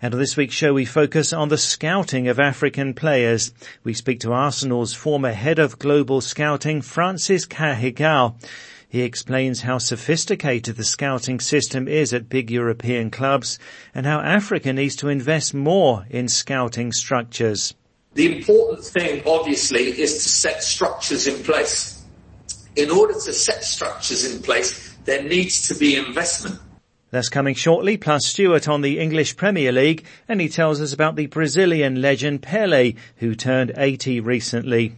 And 0.00 0.14
on 0.14 0.20
this 0.20 0.36
week's 0.36 0.54
show, 0.54 0.74
we 0.74 0.84
focus 0.84 1.32
on 1.32 1.48
the 1.48 1.58
scouting 1.58 2.28
of 2.28 2.38
African 2.38 2.94
players. 2.94 3.52
We 3.82 3.94
speak 3.94 4.20
to 4.20 4.32
Arsenal's 4.32 4.94
former 4.94 5.32
head 5.32 5.58
of 5.58 5.80
global 5.80 6.20
scouting, 6.20 6.82
Francis 6.82 7.46
Cagigao. 7.46 8.36
He 8.88 9.02
explains 9.02 9.62
how 9.62 9.78
sophisticated 9.78 10.76
the 10.76 10.84
scouting 10.84 11.40
system 11.40 11.88
is 11.88 12.14
at 12.14 12.28
big 12.28 12.48
European 12.48 13.10
clubs 13.10 13.58
and 13.92 14.06
how 14.06 14.20
Africa 14.20 14.72
needs 14.72 14.94
to 14.96 15.08
invest 15.08 15.52
more 15.52 16.06
in 16.08 16.28
scouting 16.28 16.92
structures. 16.92 17.74
The 18.14 18.38
important 18.38 18.84
thing, 18.84 19.22
obviously, 19.26 20.00
is 20.00 20.14
to 20.22 20.28
set 20.28 20.62
structures 20.62 21.26
in 21.26 21.42
place. 21.42 22.02
In 22.76 22.90
order 22.90 23.14
to 23.14 23.32
set 23.32 23.64
structures 23.64 24.32
in 24.32 24.42
place, 24.42 24.94
there 25.04 25.24
needs 25.24 25.66
to 25.68 25.74
be 25.74 25.96
investment. 25.96 26.60
That's 27.10 27.30
coming 27.30 27.54
shortly, 27.54 27.96
plus 27.96 28.26
Stuart 28.26 28.68
on 28.68 28.82
the 28.82 28.98
English 28.98 29.36
Premier 29.36 29.72
League, 29.72 30.04
and 30.28 30.40
he 30.40 30.48
tells 30.48 30.80
us 30.80 30.92
about 30.92 31.16
the 31.16 31.26
Brazilian 31.26 32.02
legend 32.02 32.42
Pele, 32.42 32.94
who 33.16 33.34
turned 33.34 33.72
80 33.76 34.20
recently. 34.20 34.94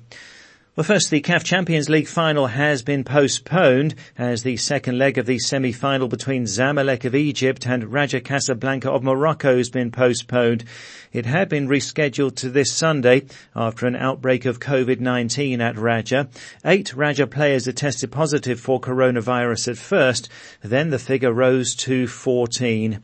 Well, 0.80 0.86
first, 0.86 1.10
the 1.10 1.20
CAF 1.20 1.44
Champions 1.44 1.90
League 1.90 2.08
final 2.08 2.46
has 2.46 2.82
been 2.82 3.04
postponed 3.04 3.94
as 4.16 4.42
the 4.42 4.56
second 4.56 4.96
leg 4.96 5.18
of 5.18 5.26
the 5.26 5.38
semi-final 5.38 6.08
between 6.08 6.44
Zamalek 6.44 7.04
of 7.04 7.14
Egypt 7.14 7.66
and 7.66 7.92
Raja 7.92 8.18
Casablanca 8.22 8.90
of 8.90 9.02
Morocco 9.02 9.58
has 9.58 9.68
been 9.68 9.90
postponed. 9.90 10.64
It 11.12 11.26
had 11.26 11.50
been 11.50 11.68
rescheduled 11.68 12.36
to 12.36 12.48
this 12.48 12.72
Sunday 12.72 13.26
after 13.54 13.86
an 13.86 13.94
outbreak 13.94 14.46
of 14.46 14.58
COVID-19 14.58 15.60
at 15.60 15.76
Raja. 15.76 16.30
Eight 16.64 16.94
Raja 16.94 17.26
players 17.26 17.68
tested 17.74 18.10
positive 18.10 18.58
for 18.58 18.80
coronavirus 18.80 19.72
at 19.72 19.76
first, 19.76 20.30
then 20.62 20.88
the 20.88 20.98
figure 20.98 21.30
rose 21.30 21.74
to 21.74 22.06
14. 22.06 23.02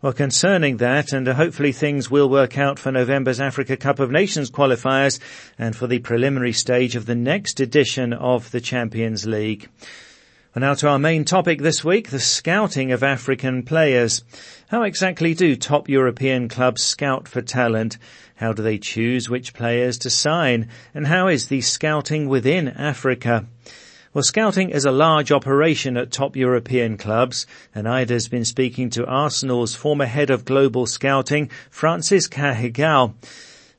Well, 0.00 0.12
concerning 0.12 0.76
that, 0.76 1.12
and 1.12 1.26
hopefully 1.26 1.72
things 1.72 2.08
will 2.08 2.30
work 2.30 2.56
out 2.56 2.78
for 2.78 2.92
November's 2.92 3.40
Africa 3.40 3.76
Cup 3.76 3.98
of 3.98 4.12
Nations 4.12 4.48
qualifiers 4.48 5.18
and 5.58 5.74
for 5.74 5.88
the 5.88 5.98
preliminary 5.98 6.52
stage 6.52 6.94
of 6.94 7.06
the 7.06 7.16
next 7.16 7.58
edition 7.58 8.12
of 8.12 8.52
the 8.52 8.60
Champions 8.60 9.26
League. 9.26 9.68
Well, 10.54 10.60
now 10.60 10.74
to 10.74 10.88
our 10.88 11.00
main 11.00 11.24
topic 11.24 11.60
this 11.60 11.84
week, 11.84 12.10
the 12.10 12.20
scouting 12.20 12.92
of 12.92 13.02
African 13.02 13.64
players. 13.64 14.22
How 14.68 14.84
exactly 14.84 15.34
do 15.34 15.56
top 15.56 15.88
European 15.88 16.48
clubs 16.48 16.80
scout 16.80 17.26
for 17.26 17.42
talent? 17.42 17.98
How 18.36 18.52
do 18.52 18.62
they 18.62 18.78
choose 18.78 19.28
which 19.28 19.52
players 19.52 19.98
to 19.98 20.10
sign? 20.10 20.68
And 20.94 21.08
how 21.08 21.26
is 21.26 21.48
the 21.48 21.60
scouting 21.60 22.28
within 22.28 22.68
Africa? 22.68 23.46
Well, 24.14 24.24
scouting 24.24 24.70
is 24.70 24.86
a 24.86 24.90
large 24.90 25.30
operation 25.30 25.98
at 25.98 26.10
top 26.10 26.34
European 26.34 26.96
clubs, 26.96 27.46
and 27.74 27.86
Ida's 27.86 28.26
been 28.26 28.46
speaking 28.46 28.88
to 28.90 29.04
Arsenal's 29.04 29.74
former 29.74 30.06
head 30.06 30.30
of 30.30 30.46
global 30.46 30.86
scouting, 30.86 31.50
Francis 31.68 32.26
Cagigao. 32.26 33.12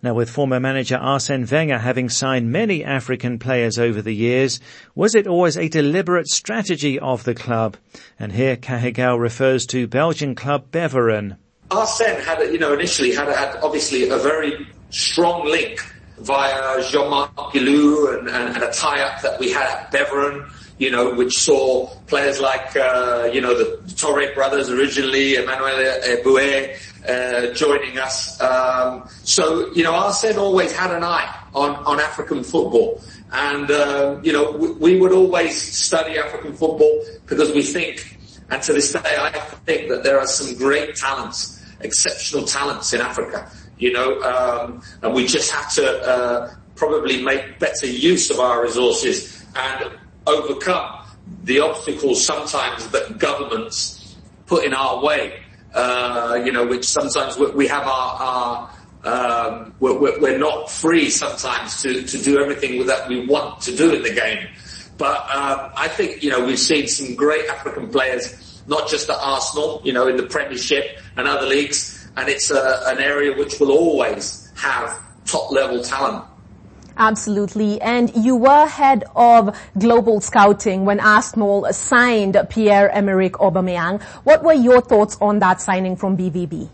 Now 0.03 0.13
with 0.13 0.29
former 0.29 0.59
manager 0.59 0.97
Arsene 0.97 1.47
Wenger 1.47 1.79
having 1.79 2.09
signed 2.09 2.51
many 2.51 2.83
African 2.85 3.39
players 3.39 3.79
over 3.79 4.03
the 4.03 4.13
years, 4.13 4.59
was 4.93 5.15
it 5.15 5.25
always 5.25 5.57
a 5.57 5.67
deliberate 5.67 6.27
strategy 6.27 6.99
of 6.99 7.23
the 7.23 7.33
club? 7.33 7.75
And 8.19 8.31
here 8.31 8.55
Cagigao 8.55 9.19
refers 9.19 9.65
to 9.67 9.87
Belgian 9.87 10.35
club 10.35 10.69
Beveren. 10.71 11.37
Arsene 11.71 12.21
had, 12.21 12.39
you 12.53 12.59
know, 12.59 12.73
initially 12.73 13.15
had, 13.15 13.29
had 13.29 13.57
obviously 13.63 14.07
a 14.07 14.17
very 14.19 14.67
strong 14.91 15.47
link 15.47 15.83
via 16.21 16.81
Jean-Marc 16.89 17.35
Guillou 17.35 18.19
and, 18.19 18.27
and, 18.27 18.55
and, 18.55 18.63
a 18.63 18.71
tie-up 18.71 19.21
that 19.21 19.39
we 19.39 19.51
had 19.51 19.65
at 19.67 19.91
Beveren, 19.91 20.51
you 20.77 20.91
know, 20.91 21.13
which 21.13 21.37
saw 21.37 21.87
players 22.07 22.39
like, 22.39 22.75
uh, 22.75 23.29
you 23.31 23.41
know, 23.41 23.57
the 23.57 23.77
Touré 23.93 24.33
brothers 24.33 24.69
originally, 24.69 25.35
Emmanuel 25.35 25.99
Eboué, 26.01 26.77
uh, 27.07 27.53
joining 27.53 27.97
us. 27.97 28.39
Um, 28.41 29.07
so, 29.23 29.71
you 29.73 29.83
know, 29.83 29.93
Arsene 29.93 30.37
always 30.37 30.71
had 30.71 30.91
an 30.91 31.03
eye 31.03 31.33
on, 31.53 31.75
on 31.85 31.99
African 31.99 32.43
football. 32.43 33.01
And, 33.31 33.69
uh, 33.69 34.19
you 34.23 34.33
know, 34.33 34.51
we, 34.51 34.71
we, 34.71 34.99
would 34.99 35.11
always 35.11 35.61
study 35.61 36.17
African 36.17 36.53
football 36.53 37.03
because 37.27 37.51
we 37.53 37.61
think, 37.61 38.17
and 38.49 38.61
to 38.63 38.73
this 38.73 38.91
day, 38.91 38.99
I 39.03 39.31
think 39.65 39.89
that 39.89 40.03
there 40.03 40.19
are 40.19 40.27
some 40.27 40.57
great 40.57 40.95
talents, 40.95 41.63
exceptional 41.81 42.45
talents 42.45 42.91
in 42.93 43.01
Africa 43.01 43.51
you 43.79 43.93
know, 43.93 44.21
um, 44.21 44.81
and 45.01 45.13
we 45.13 45.25
just 45.25 45.49
have 45.51 45.73
to 45.73 46.01
uh, 46.07 46.53
probably 46.75 47.23
make 47.23 47.59
better 47.59 47.87
use 47.87 48.29
of 48.29 48.39
our 48.39 48.61
resources 48.61 49.45
and 49.55 49.91
overcome 50.27 51.05
the 51.43 51.59
obstacles 51.59 52.23
sometimes 52.23 52.87
that 52.89 53.17
governments 53.17 54.15
put 54.45 54.65
in 54.65 54.73
our 54.73 55.03
way. 55.03 55.41
Uh, 55.73 56.41
you 56.43 56.51
know, 56.51 56.65
which 56.65 56.83
sometimes 56.83 57.37
we 57.37 57.67
have 57.67 57.83
our, 57.83 58.21
our 58.21 58.69
um, 59.03 59.73
we're, 59.79 60.19
we're, 60.19 60.37
not 60.37 60.69
free 60.69 61.09
sometimes 61.09 61.81
to, 61.83 62.03
to 62.03 62.17
do 62.17 62.39
everything 62.39 62.85
that 62.87 63.07
we 63.07 63.25
want 63.25 63.61
to 63.61 63.75
do 63.75 63.93
in 63.93 64.01
the 64.01 64.13
game. 64.13 64.47
But 64.97 65.21
um, 65.29 65.71
I 65.77 65.87
think 65.87 66.23
you 66.23 66.31
know 66.31 66.43
we've 66.43 66.59
seen 66.59 66.87
some 66.87 67.15
great 67.15 67.47
African 67.49 67.89
players, 67.89 68.61
not 68.67 68.89
just 68.89 69.09
at 69.09 69.17
Arsenal, 69.21 69.81
you 69.85 69.93
know, 69.93 70.07
in 70.07 70.17
the 70.17 70.23
Premiership 70.23 70.99
and 71.15 71.27
other 71.27 71.45
leagues, 71.45 71.98
and 72.19 72.27
it's 72.27 72.51
a, 72.51 72.81
an 72.87 72.99
area 72.99 73.35
which 73.37 73.59
will 73.59 73.71
always 73.71 74.51
have 74.55 74.99
top 75.25 75.51
level 75.51 75.81
talent. 75.81 76.25
Absolutely. 76.97 77.79
And 77.79 78.13
you 78.13 78.35
were 78.35 78.67
head 78.67 79.05
of 79.15 79.57
global 79.77 80.19
scouting 80.19 80.83
when 80.83 80.99
Arsenal 80.99 81.65
signed 81.71 82.35
Pierre-Emerick 82.49 83.33
Aubameyang. 83.33 84.01
What 84.25 84.43
were 84.43 84.53
your 84.53 84.81
thoughts 84.81 85.17
on 85.21 85.39
that 85.39 85.61
signing 85.61 85.95
from 85.95 86.17
BVB? 86.17 86.69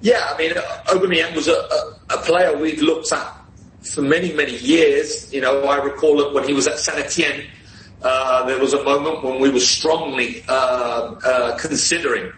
Yeah, 0.00 0.28
I 0.28 0.38
mean, 0.38 0.50
Aubameyang 0.88 1.36
was 1.36 1.46
a, 1.46 1.52
a, 1.52 1.96
a 2.10 2.22
player 2.22 2.56
we'd 2.58 2.80
looked 2.80 3.12
at 3.12 3.32
for 3.82 4.02
many, 4.02 4.32
many 4.32 4.56
years. 4.56 5.32
You 5.32 5.40
know, 5.40 5.62
I 5.62 5.76
recall 5.84 6.20
it 6.20 6.34
when 6.34 6.42
he 6.42 6.52
was 6.52 6.66
at 6.66 6.80
Saint 6.80 6.98
Etienne. 6.98 7.46
Uh, 8.02 8.44
there 8.46 8.58
was 8.58 8.72
a 8.72 8.82
moment 8.82 9.22
when 9.22 9.40
we 9.40 9.50
were 9.50 9.60
strongly 9.60 10.42
uh, 10.48 11.14
uh, 11.24 11.58
considering 11.58 12.32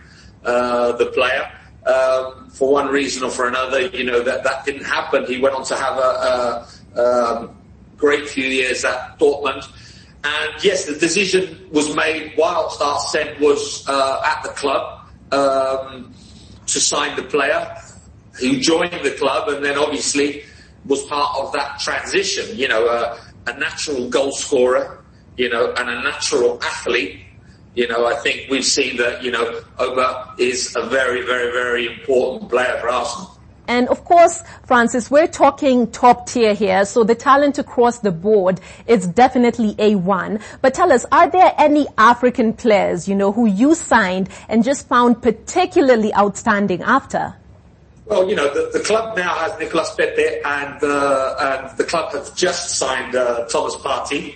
uh, 0.45 0.93
the 0.93 1.07
player 1.07 1.51
um, 1.87 2.49
for 2.51 2.73
one 2.73 2.89
reason 2.89 3.25
or 3.25 3.31
for 3.31 3.49
another, 3.49 3.87
you 3.87 4.05
know, 4.05 4.23
that, 4.23 4.45
that 4.45 4.65
didn't 4.65 4.85
happen. 4.85 5.27
He 5.27 5.41
went 5.41 5.55
on 5.55 5.65
to 5.67 5.77
have 5.77 5.99
a, 5.99 6.67
a, 6.97 7.41
um, 7.41 7.57
great 7.97 8.29
few 8.29 8.45
years 8.45 8.85
at 8.85 9.19
Dortmund. 9.19 9.69
And 10.25 10.65
yes, 10.65 10.87
the 10.87 10.97
decision 10.97 11.69
was 11.73 11.95
made 11.95 12.35
whilst 12.37 12.81
Arsene 12.81 13.41
was 13.41 13.85
uh, 13.89 14.23
at 14.25 14.43
the 14.45 14.51
club 14.51 15.09
um, 15.33 16.13
to 16.67 16.81
sign 16.81 17.17
the 17.17 17.25
player 17.25 17.77
who 18.41 18.59
joined 18.61 19.05
the 19.05 19.13
club 19.19 19.49
and 19.49 19.65
then 19.65 19.77
obviously 19.77 20.45
was 20.87 21.03
part 21.05 21.39
of 21.39 21.53
that 21.53 21.81
transition, 21.81 22.57
you 22.57 22.69
know, 22.69 22.87
uh, 22.87 23.19
a 23.47 23.59
natural 23.59 24.09
goal 24.09 24.33
scorer, 24.33 25.03
you 25.37 25.49
know, 25.49 25.73
and 25.73 25.89
a 25.89 26.03
natural 26.03 26.63
athlete 26.63 27.21
you 27.75 27.89
know, 27.89 28.07
I 28.07 28.15
think 28.17 28.51
we've 28.51 28.65
seen 28.65 28.97
that, 28.99 29.23
you 29.23 29.31
know, 29.31 29.63
Oba 29.79 30.35
is 30.39 30.77
a 30.77 30.87
very, 30.87 31.23
very, 31.25 31.51
very 31.53 31.87
important 31.87 32.51
player 32.51 32.79
for 32.81 32.89
Arsenal. 32.89 33.39
And 33.69 33.89
of 33.89 34.05
course, 34.05 34.43
Francis, 34.67 35.11
we're 35.11 35.29
talking 35.29 35.91
top 35.91 36.29
tier 36.29 36.53
here, 36.53 36.85
so 36.85 37.05
the 37.05 37.15
talent 37.15 37.59
across 37.59 38.01
the 38.01 38.11
board 38.11 38.61
is 38.87 39.07
definitely 39.07 39.75
A1. 39.77 40.43
But 40.61 40.75
tell 40.75 40.93
us, 40.93 41.07
are 41.13 41.31
there 41.31 41.55
any 41.57 41.87
African 41.97 42.53
players, 42.53 43.09
you 43.09 43.15
know, 43.15 43.33
who 43.33 43.47
you 43.47 43.75
signed 43.75 44.29
and 44.49 44.65
just 44.65 44.89
found 44.89 45.23
particularly 45.23 46.13
outstanding 46.15 46.83
after? 46.83 47.35
Well, 48.05 48.29
you 48.29 48.35
know, 48.35 48.53
the, 48.53 48.77
the 48.77 48.85
club 48.85 49.17
now 49.17 49.35
has 49.37 49.59
Nicolas 49.59 49.95
Pepe 49.95 50.41
and, 50.45 50.83
uh, 50.83 51.37
and 51.41 51.79
the 51.79 51.85
club 51.85 52.13
have 52.13 52.35
just 52.37 52.77
signed 52.77 53.15
uh, 53.15 53.47
Thomas 53.47 53.77
Partey 53.77 54.35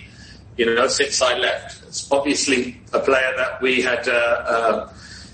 you 0.57 0.65
know, 0.73 0.87
since 0.87 1.21
I 1.21 1.37
left. 1.37 1.83
It's 1.87 2.11
obviously 2.11 2.81
a 2.93 2.99
player 2.99 3.33
that 3.37 3.61
we 3.61 3.81
had, 3.81 4.07
uh, 4.07 4.11
uh, 4.11 4.93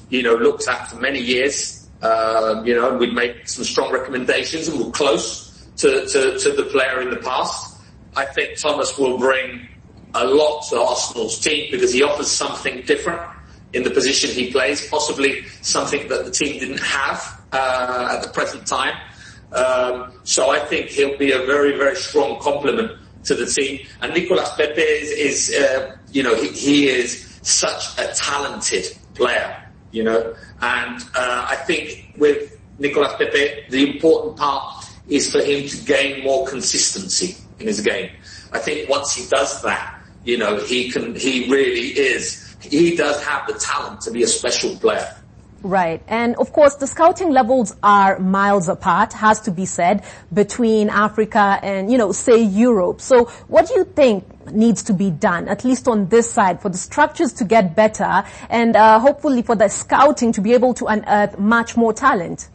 you 0.09 0.21
know, 0.21 0.35
looked 0.35 0.67
at 0.67 0.89
for 0.89 0.97
many 0.97 1.19
years. 1.19 1.87
Um, 2.01 2.67
you 2.67 2.75
know, 2.75 2.91
and 2.91 2.99
we'd 2.99 3.13
made 3.13 3.47
some 3.47 3.63
strong 3.63 3.91
recommendations 3.91 4.67
and 4.67 4.77
were 4.83 4.91
close 4.91 5.65
to, 5.77 6.05
to, 6.05 6.37
to 6.37 6.51
the 6.51 6.63
player 6.63 7.01
in 7.01 7.09
the 7.09 7.17
past. 7.17 7.77
I 8.15 8.25
think 8.25 8.59
Thomas 8.59 8.97
will 8.97 9.17
bring 9.17 9.67
a 10.13 10.25
lot 10.25 10.67
to 10.69 10.79
Arsenal's 10.79 11.39
team 11.39 11.71
because 11.71 11.93
he 11.93 12.03
offers 12.03 12.29
something 12.29 12.81
different 12.81 13.21
in 13.71 13.83
the 13.83 13.89
position 13.89 14.29
he 14.29 14.51
plays, 14.51 14.87
possibly 14.87 15.45
something 15.61 16.07
that 16.09 16.25
the 16.25 16.31
team 16.31 16.59
didn't 16.59 16.81
have 16.81 17.41
uh, 17.53 18.09
at 18.11 18.21
the 18.21 18.29
present 18.29 18.67
time. 18.67 18.95
Um, 19.53 20.11
so 20.23 20.49
I 20.49 20.59
think 20.59 20.87
he'll 20.87 21.17
be 21.17 21.31
a 21.31 21.45
very, 21.45 21.77
very 21.77 21.95
strong 21.95 22.39
complement 22.39 22.91
to 23.25 23.35
the 23.35 23.45
team. 23.45 23.85
And 24.01 24.13
Nicolas 24.13 24.49
Pepe 24.55 24.81
is, 24.81 25.49
is 25.49 25.55
uh, 25.55 25.95
you 26.11 26.23
know, 26.23 26.35
he, 26.35 26.49
he, 26.49 26.87
is 26.87 27.39
such 27.41 27.97
a 27.97 28.13
talented 28.13 28.85
player, 29.15 29.63
you 29.91 30.03
know. 30.03 30.35
And 30.61 31.01
uh, 31.15 31.47
I 31.49 31.55
think 31.55 32.13
with 32.17 32.59
Nicolas 32.79 33.13
Pepe, 33.17 33.65
the 33.69 33.93
important 33.93 34.37
part 34.37 34.85
is 35.07 35.31
for 35.31 35.39
him 35.39 35.67
to 35.67 35.77
gain 35.85 36.23
more 36.23 36.47
consistency 36.47 37.35
in 37.59 37.67
his 37.67 37.81
game. 37.81 38.09
I 38.51 38.59
think 38.59 38.89
once 38.89 39.15
he 39.15 39.27
does 39.29 39.61
that, 39.63 40.01
you 40.23 40.37
know, 40.37 40.57
he 40.57 40.89
can, 40.89 41.15
he 41.15 41.49
really 41.49 41.87
is, 41.89 42.55
he 42.61 42.95
does 42.95 43.21
have 43.23 43.47
the 43.47 43.53
talent 43.55 44.01
to 44.01 44.11
be 44.11 44.23
a 44.23 44.27
special 44.27 44.75
player. 44.77 45.15
Right. 45.63 46.03
And 46.09 46.35
of 46.35 46.51
course, 46.51 46.75
the 46.75 46.87
scouting 46.87 47.31
levels 47.31 47.73
are 47.81 48.19
miles 48.19 48.67
apart, 48.67 49.13
has 49.13 49.39
to 49.41 49.51
be 49.51 49.65
said, 49.65 50.03
between 50.33 50.89
Africa 50.89 51.57
and, 51.63 51.89
you 51.89 51.97
know, 51.97 52.11
say 52.11 52.43
Europe. 52.43 52.99
So 52.99 53.25
what 53.47 53.69
do 53.69 53.75
you 53.75 53.85
think 53.85 54.51
needs 54.51 54.83
to 54.83 54.93
be 54.93 55.09
done, 55.09 55.47
at 55.47 55.63
least 55.63 55.87
on 55.87 56.09
this 56.09 56.29
side, 56.29 56.61
for 56.61 56.67
the 56.67 56.77
structures 56.77 57.31
to 57.33 57.45
get 57.45 57.77
better 57.77 58.25
and 58.49 58.75
uh, 58.75 58.99
hopefully 58.99 59.41
for 59.41 59.55
the 59.55 59.69
scouting 59.69 60.33
to 60.33 60.41
be 60.41 60.53
able 60.53 60.73
to 60.73 60.85
unearth 60.87 61.39
much 61.39 61.77
more 61.77 61.93
talent? 61.93 62.49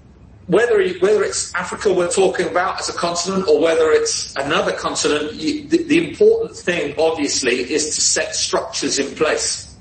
Whether, 0.46 0.87
whether 0.99 1.22
it's 1.25 1.54
Africa 1.54 1.90
we're 1.90 2.11
talking 2.11 2.46
about 2.46 2.78
as 2.78 2.90
a 2.90 2.94
continent 2.94 3.49
or 3.49 3.58
whether 3.58 3.90
it's 3.90 4.37
another 4.37 4.72
continent, 4.72 5.32
you, 5.32 5.66
the, 5.66 5.82
the 5.84 6.08
important 6.08 6.56
thing, 6.56 6.94
obviously, 6.99 7.72
is 7.72 7.87
to 7.94 8.00
set 8.02 8.34
structures 8.34 8.99
in 8.99 9.14
place. 9.14 9.75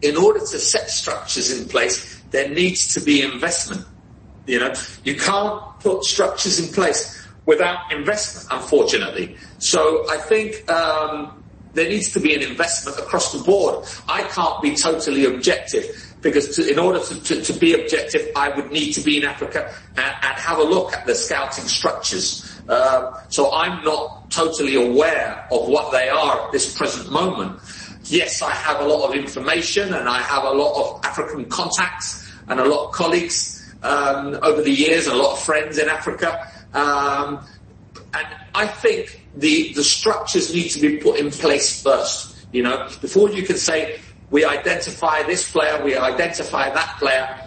In 0.00 0.16
order 0.16 0.40
to 0.40 0.58
set 0.58 0.90
structures 0.90 1.56
in 1.56 1.68
place, 1.68 2.21
there 2.32 2.48
needs 2.48 2.94
to 2.94 3.00
be 3.00 3.22
investment. 3.22 3.86
You 4.46 4.58
know, 4.58 4.74
you 5.04 5.14
can't 5.16 5.62
put 5.80 6.04
structures 6.04 6.58
in 6.58 6.74
place 6.74 7.26
without 7.46 7.92
investment, 7.92 8.48
unfortunately. 8.50 9.36
So 9.58 10.10
I 10.10 10.16
think 10.16 10.68
um, 10.70 11.42
there 11.74 11.88
needs 11.88 12.12
to 12.12 12.20
be 12.20 12.34
an 12.34 12.42
investment 12.42 12.98
across 12.98 13.32
the 13.32 13.42
board. 13.44 13.86
I 14.08 14.22
can't 14.22 14.60
be 14.62 14.74
totally 14.74 15.24
objective 15.24 16.14
because 16.20 16.56
to, 16.56 16.70
in 16.70 16.78
order 16.78 17.00
to, 17.00 17.20
to, 17.20 17.42
to, 17.42 17.52
be 17.54 17.74
objective, 17.74 18.30
I 18.36 18.50
would 18.50 18.70
need 18.70 18.92
to 18.92 19.00
be 19.00 19.18
in 19.18 19.24
Africa 19.24 19.74
and, 19.96 20.14
and 20.22 20.38
have 20.38 20.58
a 20.58 20.62
look 20.62 20.92
at 20.92 21.06
the 21.06 21.14
scouting 21.14 21.64
structures. 21.64 22.60
Uh, 22.68 23.20
so 23.28 23.52
I'm 23.52 23.82
not 23.84 24.30
totally 24.30 24.76
aware 24.76 25.46
of 25.50 25.68
what 25.68 25.90
they 25.90 26.08
are 26.08 26.46
at 26.46 26.52
this 26.52 26.76
present 26.76 27.10
moment. 27.10 27.60
Yes, 28.04 28.42
I 28.42 28.50
have 28.50 28.80
a 28.80 28.84
lot 28.84 29.08
of 29.08 29.14
information 29.14 29.94
and 29.94 30.08
I 30.08 30.20
have 30.22 30.44
a 30.44 30.50
lot 30.50 30.80
of 30.80 31.04
African 31.04 31.46
contacts 31.46 32.21
and 32.48 32.60
a 32.60 32.64
lot 32.64 32.88
of 32.88 32.92
colleagues 32.92 33.74
um, 33.82 34.38
over 34.42 34.62
the 34.62 34.70
years, 34.70 35.06
a 35.06 35.14
lot 35.14 35.32
of 35.32 35.42
friends 35.42 35.78
in 35.78 35.88
Africa. 35.88 36.48
Um, 36.74 37.44
and 38.14 38.26
I 38.54 38.66
think 38.66 39.26
the 39.36 39.72
the 39.72 39.84
structures 39.84 40.54
need 40.54 40.68
to 40.70 40.80
be 40.80 40.98
put 40.98 41.18
in 41.18 41.30
place 41.30 41.82
first. 41.82 42.46
You 42.52 42.62
know, 42.62 42.88
before 43.00 43.30
you 43.30 43.42
can 43.42 43.56
say 43.56 44.00
we 44.30 44.44
identify 44.44 45.22
this 45.22 45.50
player, 45.50 45.82
we 45.84 45.96
identify 45.96 46.70
that 46.70 46.98
player. 46.98 47.38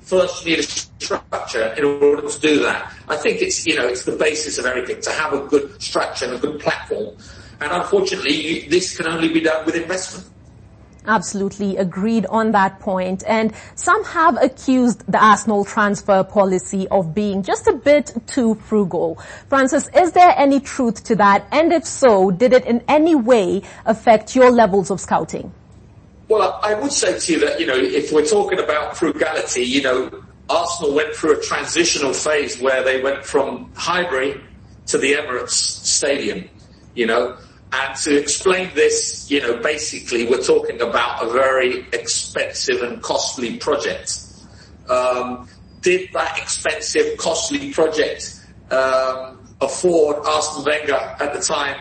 First, 0.00 0.44
you 0.44 0.56
need 0.56 0.60
a 0.60 0.62
structure 0.62 1.72
in 1.78 1.84
order 1.84 2.28
to 2.28 2.40
do 2.40 2.60
that. 2.62 2.92
I 3.08 3.16
think 3.16 3.42
it's 3.42 3.66
you 3.66 3.76
know 3.76 3.86
it's 3.86 4.04
the 4.04 4.16
basis 4.16 4.58
of 4.58 4.66
everything 4.66 5.00
to 5.02 5.10
have 5.10 5.32
a 5.32 5.46
good 5.46 5.80
structure 5.80 6.26
and 6.26 6.34
a 6.34 6.38
good 6.38 6.60
platform. 6.60 7.16
And 7.60 7.72
unfortunately, 7.72 8.34
you, 8.34 8.70
this 8.70 8.96
can 8.96 9.06
only 9.06 9.28
be 9.28 9.40
done 9.40 9.66
with 9.66 9.76
investment. 9.76 10.29
Absolutely 11.10 11.76
agreed 11.76 12.24
on 12.26 12.52
that 12.52 12.78
point. 12.78 13.24
And 13.26 13.52
some 13.74 14.04
have 14.04 14.40
accused 14.40 15.04
the 15.10 15.18
Arsenal 15.18 15.64
transfer 15.64 16.22
policy 16.22 16.86
of 16.88 17.14
being 17.14 17.42
just 17.42 17.66
a 17.66 17.72
bit 17.72 18.14
too 18.28 18.54
frugal. 18.54 19.18
Francis, 19.48 19.88
is 19.92 20.12
there 20.12 20.32
any 20.36 20.60
truth 20.60 21.02
to 21.04 21.16
that? 21.16 21.48
And 21.50 21.72
if 21.72 21.84
so, 21.84 22.30
did 22.30 22.52
it 22.52 22.64
in 22.64 22.84
any 22.86 23.16
way 23.16 23.62
affect 23.86 24.36
your 24.36 24.52
levels 24.52 24.92
of 24.92 25.00
scouting? 25.00 25.52
Well, 26.28 26.60
I 26.62 26.74
would 26.74 26.92
say 26.92 27.18
to 27.18 27.32
you 27.32 27.40
that, 27.40 27.58
you 27.58 27.66
know, 27.66 27.74
if 27.76 28.12
we're 28.12 28.24
talking 28.24 28.60
about 28.60 28.96
frugality, 28.96 29.64
you 29.64 29.82
know, 29.82 30.22
Arsenal 30.48 30.94
went 30.94 31.12
through 31.16 31.40
a 31.40 31.42
transitional 31.42 32.12
phase 32.12 32.60
where 32.60 32.84
they 32.84 33.02
went 33.02 33.24
from 33.24 33.72
Highbury 33.74 34.40
to 34.86 34.98
the 34.98 35.14
Emirates 35.14 35.50
Stadium, 35.50 36.48
you 36.94 37.06
know, 37.06 37.36
and 37.72 37.96
to 37.98 38.16
explain 38.16 38.70
this, 38.74 39.30
you 39.30 39.40
know, 39.40 39.58
basically 39.58 40.26
we're 40.26 40.42
talking 40.42 40.80
about 40.80 41.24
a 41.24 41.30
very 41.30 41.86
expensive 41.92 42.82
and 42.82 43.00
costly 43.02 43.56
project. 43.58 44.24
Um, 44.88 45.48
did 45.80 46.12
that 46.12 46.38
expensive, 46.38 47.16
costly 47.16 47.72
project 47.72 48.40
um, 48.70 49.38
afford 49.60 50.16
Arsene 50.26 50.64
Wenger 50.64 50.94
at 50.94 51.32
the 51.32 51.40
time 51.40 51.76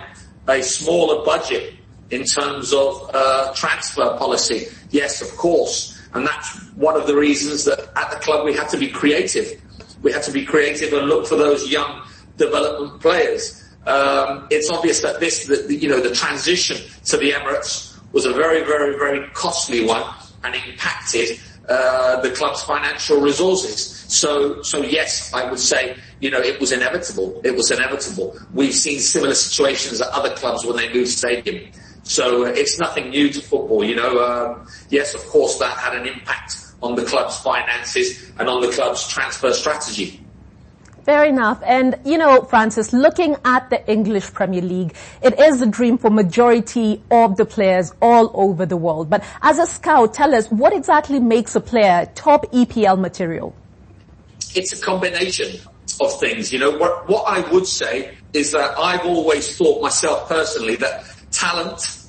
a 0.47 0.61
smaller 0.61 1.23
budget 1.25 1.75
in 2.11 2.23
terms 2.23 2.71
of 2.71 3.09
uh, 3.13 3.53
transfer 3.55 4.15
policy? 4.17 4.67
Yes, 4.91 5.21
of 5.21 5.35
course. 5.37 5.99
And 6.13 6.25
that's 6.25 6.59
one 6.75 6.95
of 6.95 7.07
the 7.07 7.15
reasons 7.15 7.65
that 7.65 7.79
at 7.95 8.11
the 8.11 8.17
club 8.17 8.45
we 8.45 8.53
had 8.53 8.69
to 8.69 8.77
be 8.77 8.89
creative. 8.89 9.61
We 10.01 10.11
had 10.11 10.23
to 10.23 10.31
be 10.31 10.45
creative 10.45 10.93
and 10.93 11.07
look 11.07 11.27
for 11.27 11.35
those 11.35 11.69
young 11.69 12.07
development 12.37 13.01
players. 13.01 13.68
Um, 13.85 14.47
it's 14.49 14.69
obvious 14.69 15.01
that 15.01 15.19
this, 15.19 15.45
the, 15.45 15.73
you 15.73 15.87
know, 15.87 16.01
the 16.01 16.13
transition 16.13 16.77
to 17.05 17.17
the 17.17 17.31
Emirates 17.31 17.97
was 18.11 18.25
a 18.25 18.33
very, 18.33 18.63
very, 18.63 18.97
very 18.97 19.27
costly 19.29 19.85
one 19.85 20.03
and 20.43 20.55
impacted 20.55 21.39
uh, 21.67 22.19
the 22.21 22.31
club's 22.31 22.63
financial 22.63 23.21
resources. 23.21 24.05
So, 24.07 24.61
so 24.63 24.81
yes, 24.81 25.31
I 25.33 25.49
would 25.49 25.59
say, 25.59 25.97
you 26.19 26.31
know, 26.31 26.39
it 26.39 26.59
was 26.59 26.71
inevitable. 26.71 27.41
It 27.43 27.55
was 27.55 27.69
inevitable. 27.71 28.37
We've 28.53 28.73
seen 28.73 28.99
similar 28.99 29.35
situations 29.35 30.01
at 30.01 30.07
other 30.09 30.31
clubs 30.35 30.65
when 30.65 30.77
they 30.77 30.91
moved 30.91 31.09
stadium. 31.09 31.71
So 32.03 32.45
uh, 32.45 32.49
it's 32.49 32.79
nothing 32.79 33.11
new 33.11 33.29
to 33.29 33.39
football, 33.39 33.83
you 33.83 33.95
know. 33.95 34.19
Um, 34.19 34.67
yes, 34.89 35.13
of 35.13 35.21
course, 35.27 35.59
that 35.59 35.77
had 35.77 35.95
an 35.95 36.07
impact 36.07 36.57
on 36.81 36.95
the 36.95 37.03
club's 37.03 37.37
finances 37.37 38.31
and 38.39 38.49
on 38.49 38.61
the 38.61 38.69
club's 38.69 39.07
transfer 39.07 39.53
strategy. 39.53 40.18
Fair 41.03 41.25
enough. 41.25 41.61
And, 41.65 41.99
you 42.05 42.17
know, 42.17 42.43
Francis, 42.43 42.93
looking 42.93 43.35
at 43.45 43.69
the 43.69 43.89
English 43.89 44.33
Premier 44.33 44.61
League, 44.61 44.95
it 45.21 45.39
is 45.39 45.61
a 45.61 45.65
dream 45.65 45.97
for 45.97 46.09
majority 46.09 47.01
of 47.09 47.37
the 47.37 47.45
players 47.45 47.93
all 48.01 48.31
over 48.33 48.65
the 48.65 48.77
world. 48.77 49.09
But 49.09 49.23
as 49.41 49.59
a 49.59 49.65
scout, 49.65 50.13
tell 50.13 50.35
us 50.35 50.47
what 50.47 50.73
exactly 50.73 51.19
makes 51.19 51.55
a 51.55 51.61
player 51.61 52.09
top 52.15 52.51
EPL 52.51 52.99
material? 52.99 53.55
It's 54.55 54.73
a 54.73 54.83
combination 54.83 55.59
of 56.01 56.19
things. 56.19 56.51
You 56.51 56.59
know, 56.59 56.77
what, 56.77 57.07
what 57.09 57.25
I 57.27 57.49
would 57.51 57.67
say 57.67 58.17
is 58.33 58.51
that 58.51 58.77
I've 58.77 59.05
always 59.05 59.57
thought 59.57 59.81
myself 59.81 60.27
personally 60.27 60.75
that 60.77 61.05
talent 61.31 62.05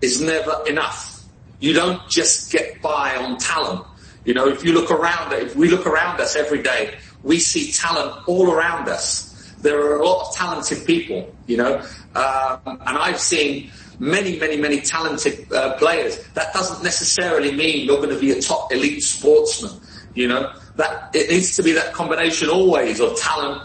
is 0.00 0.20
never 0.20 0.62
enough. 0.68 1.24
You 1.60 1.72
don't 1.72 2.08
just 2.08 2.52
get 2.52 2.82
by 2.82 3.16
on 3.16 3.38
talent. 3.38 3.86
You 4.24 4.34
know, 4.34 4.48
if 4.48 4.64
you 4.64 4.72
look 4.72 4.90
around, 4.90 5.32
if 5.32 5.54
we 5.54 5.68
look 5.68 5.86
around 5.86 6.20
us 6.20 6.36
every 6.36 6.62
day, 6.62 6.94
we 7.24 7.40
see 7.40 7.72
talent 7.72 8.28
all 8.28 8.52
around 8.52 8.88
us. 8.88 9.32
There 9.62 9.80
are 9.80 9.96
a 9.98 10.06
lot 10.06 10.28
of 10.28 10.36
talented 10.36 10.86
people, 10.86 11.34
you 11.46 11.56
know, 11.56 11.78
um, 12.14 12.60
and 12.66 12.98
I've 12.98 13.18
seen 13.18 13.72
many, 13.98 14.38
many, 14.38 14.58
many 14.58 14.80
talented 14.82 15.50
uh, 15.52 15.76
players. 15.78 16.22
That 16.34 16.52
doesn't 16.52 16.84
necessarily 16.84 17.50
mean 17.52 17.86
you're 17.86 17.96
going 17.96 18.10
to 18.14 18.20
be 18.20 18.32
a 18.32 18.40
top 18.40 18.72
elite 18.72 19.02
sportsman, 19.02 19.80
you 20.14 20.28
know. 20.28 20.52
That 20.76 21.14
it 21.14 21.30
needs 21.30 21.56
to 21.56 21.62
be 21.62 21.72
that 21.72 21.94
combination 21.94 22.50
always 22.50 23.00
of 23.00 23.18
talent, 23.18 23.62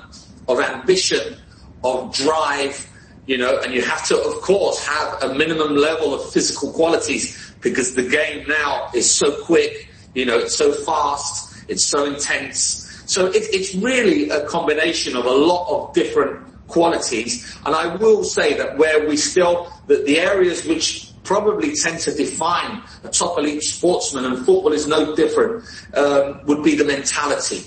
of 0.48 0.60
ambition, 0.62 1.38
of 1.84 2.14
drive, 2.14 2.88
you 3.26 3.38
know, 3.38 3.60
and 3.60 3.74
you 3.74 3.82
have 3.82 4.06
to, 4.08 4.18
of 4.18 4.42
course, 4.42 4.86
have 4.86 5.24
a 5.24 5.34
minimum 5.34 5.76
level 5.76 6.14
of 6.14 6.32
physical 6.32 6.72
qualities 6.72 7.54
because 7.62 7.94
the 7.96 8.08
game 8.08 8.48
now 8.48 8.90
is 8.94 9.10
so 9.10 9.44
quick, 9.44 9.90
you 10.14 10.26
know, 10.26 10.38
it's 10.38 10.56
so 10.56 10.72
fast, 10.72 11.66
it's 11.68 11.84
so 11.84 12.06
intense 12.06 12.89
so 13.10 13.26
it, 13.26 13.44
it's 13.52 13.74
really 13.74 14.30
a 14.30 14.46
combination 14.46 15.16
of 15.16 15.26
a 15.26 15.32
lot 15.32 15.68
of 15.68 15.96
different 15.96 16.46
qualities. 16.68 17.58
And 17.66 17.74
I 17.74 17.96
will 17.96 18.24
say 18.24 18.54
that 18.54 18.78
where 18.78 19.10
we 19.10 19.18
still, 19.18 19.74
that 19.88 20.06
the 20.06 20.20
areas 20.20 20.64
which 20.64 21.12
probably 21.24 21.74
tend 21.74 22.00
to 22.02 22.14
define 22.14 22.84
a 23.04 23.10
top 23.10 23.40
elite 23.40 23.64
sportsman, 23.64 24.26
and 24.26 24.38
football 24.38 24.74
is 24.74 24.86
no 24.86 25.16
different, 25.16 25.66
um, 25.96 26.42
would 26.46 26.64
be 26.64 26.76
the 26.76 26.86
mentality. 26.86 27.64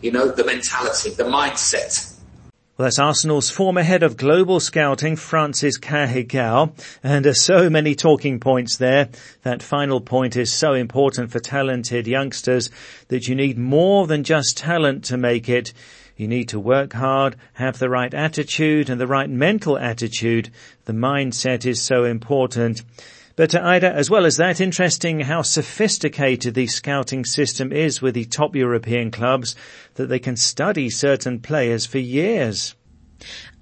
You 0.00 0.12
know, 0.12 0.30
the 0.30 0.44
mentality, 0.44 1.10
the 1.10 1.24
mindset. 1.24 2.15
Well, 2.76 2.84
that's 2.84 2.98
Arsenal's 2.98 3.48
former 3.48 3.82
head 3.82 4.02
of 4.02 4.18
global 4.18 4.60
scouting, 4.60 5.16
Francis 5.16 5.78
Cagigao, 5.78 6.74
and 7.02 7.34
so 7.34 7.70
many 7.70 7.94
talking 7.94 8.38
points 8.38 8.76
there. 8.76 9.08
That 9.44 9.62
final 9.62 9.98
point 10.02 10.36
is 10.36 10.52
so 10.52 10.74
important 10.74 11.30
for 11.30 11.38
talented 11.38 12.06
youngsters 12.06 12.68
that 13.08 13.28
you 13.28 13.34
need 13.34 13.56
more 13.56 14.06
than 14.06 14.24
just 14.24 14.58
talent 14.58 15.04
to 15.04 15.16
make 15.16 15.48
it. 15.48 15.72
You 16.18 16.28
need 16.28 16.50
to 16.50 16.60
work 16.60 16.92
hard, 16.92 17.36
have 17.54 17.78
the 17.78 17.88
right 17.88 18.12
attitude 18.12 18.90
and 18.90 19.00
the 19.00 19.06
right 19.06 19.30
mental 19.30 19.78
attitude. 19.78 20.50
The 20.84 20.92
mindset 20.92 21.64
is 21.64 21.80
so 21.80 22.04
important. 22.04 22.82
But 23.36 23.54
Ida, 23.54 23.92
as 23.92 24.08
well 24.08 24.24
as 24.24 24.38
that, 24.38 24.62
interesting 24.62 25.20
how 25.20 25.42
sophisticated 25.42 26.54
the 26.54 26.66
scouting 26.66 27.26
system 27.26 27.70
is 27.70 28.00
with 28.00 28.14
the 28.14 28.24
top 28.24 28.56
European 28.56 29.10
clubs 29.10 29.54
that 29.94 30.06
they 30.06 30.18
can 30.18 30.36
study 30.36 30.88
certain 30.88 31.40
players 31.40 31.84
for 31.84 31.98
years. 31.98 32.74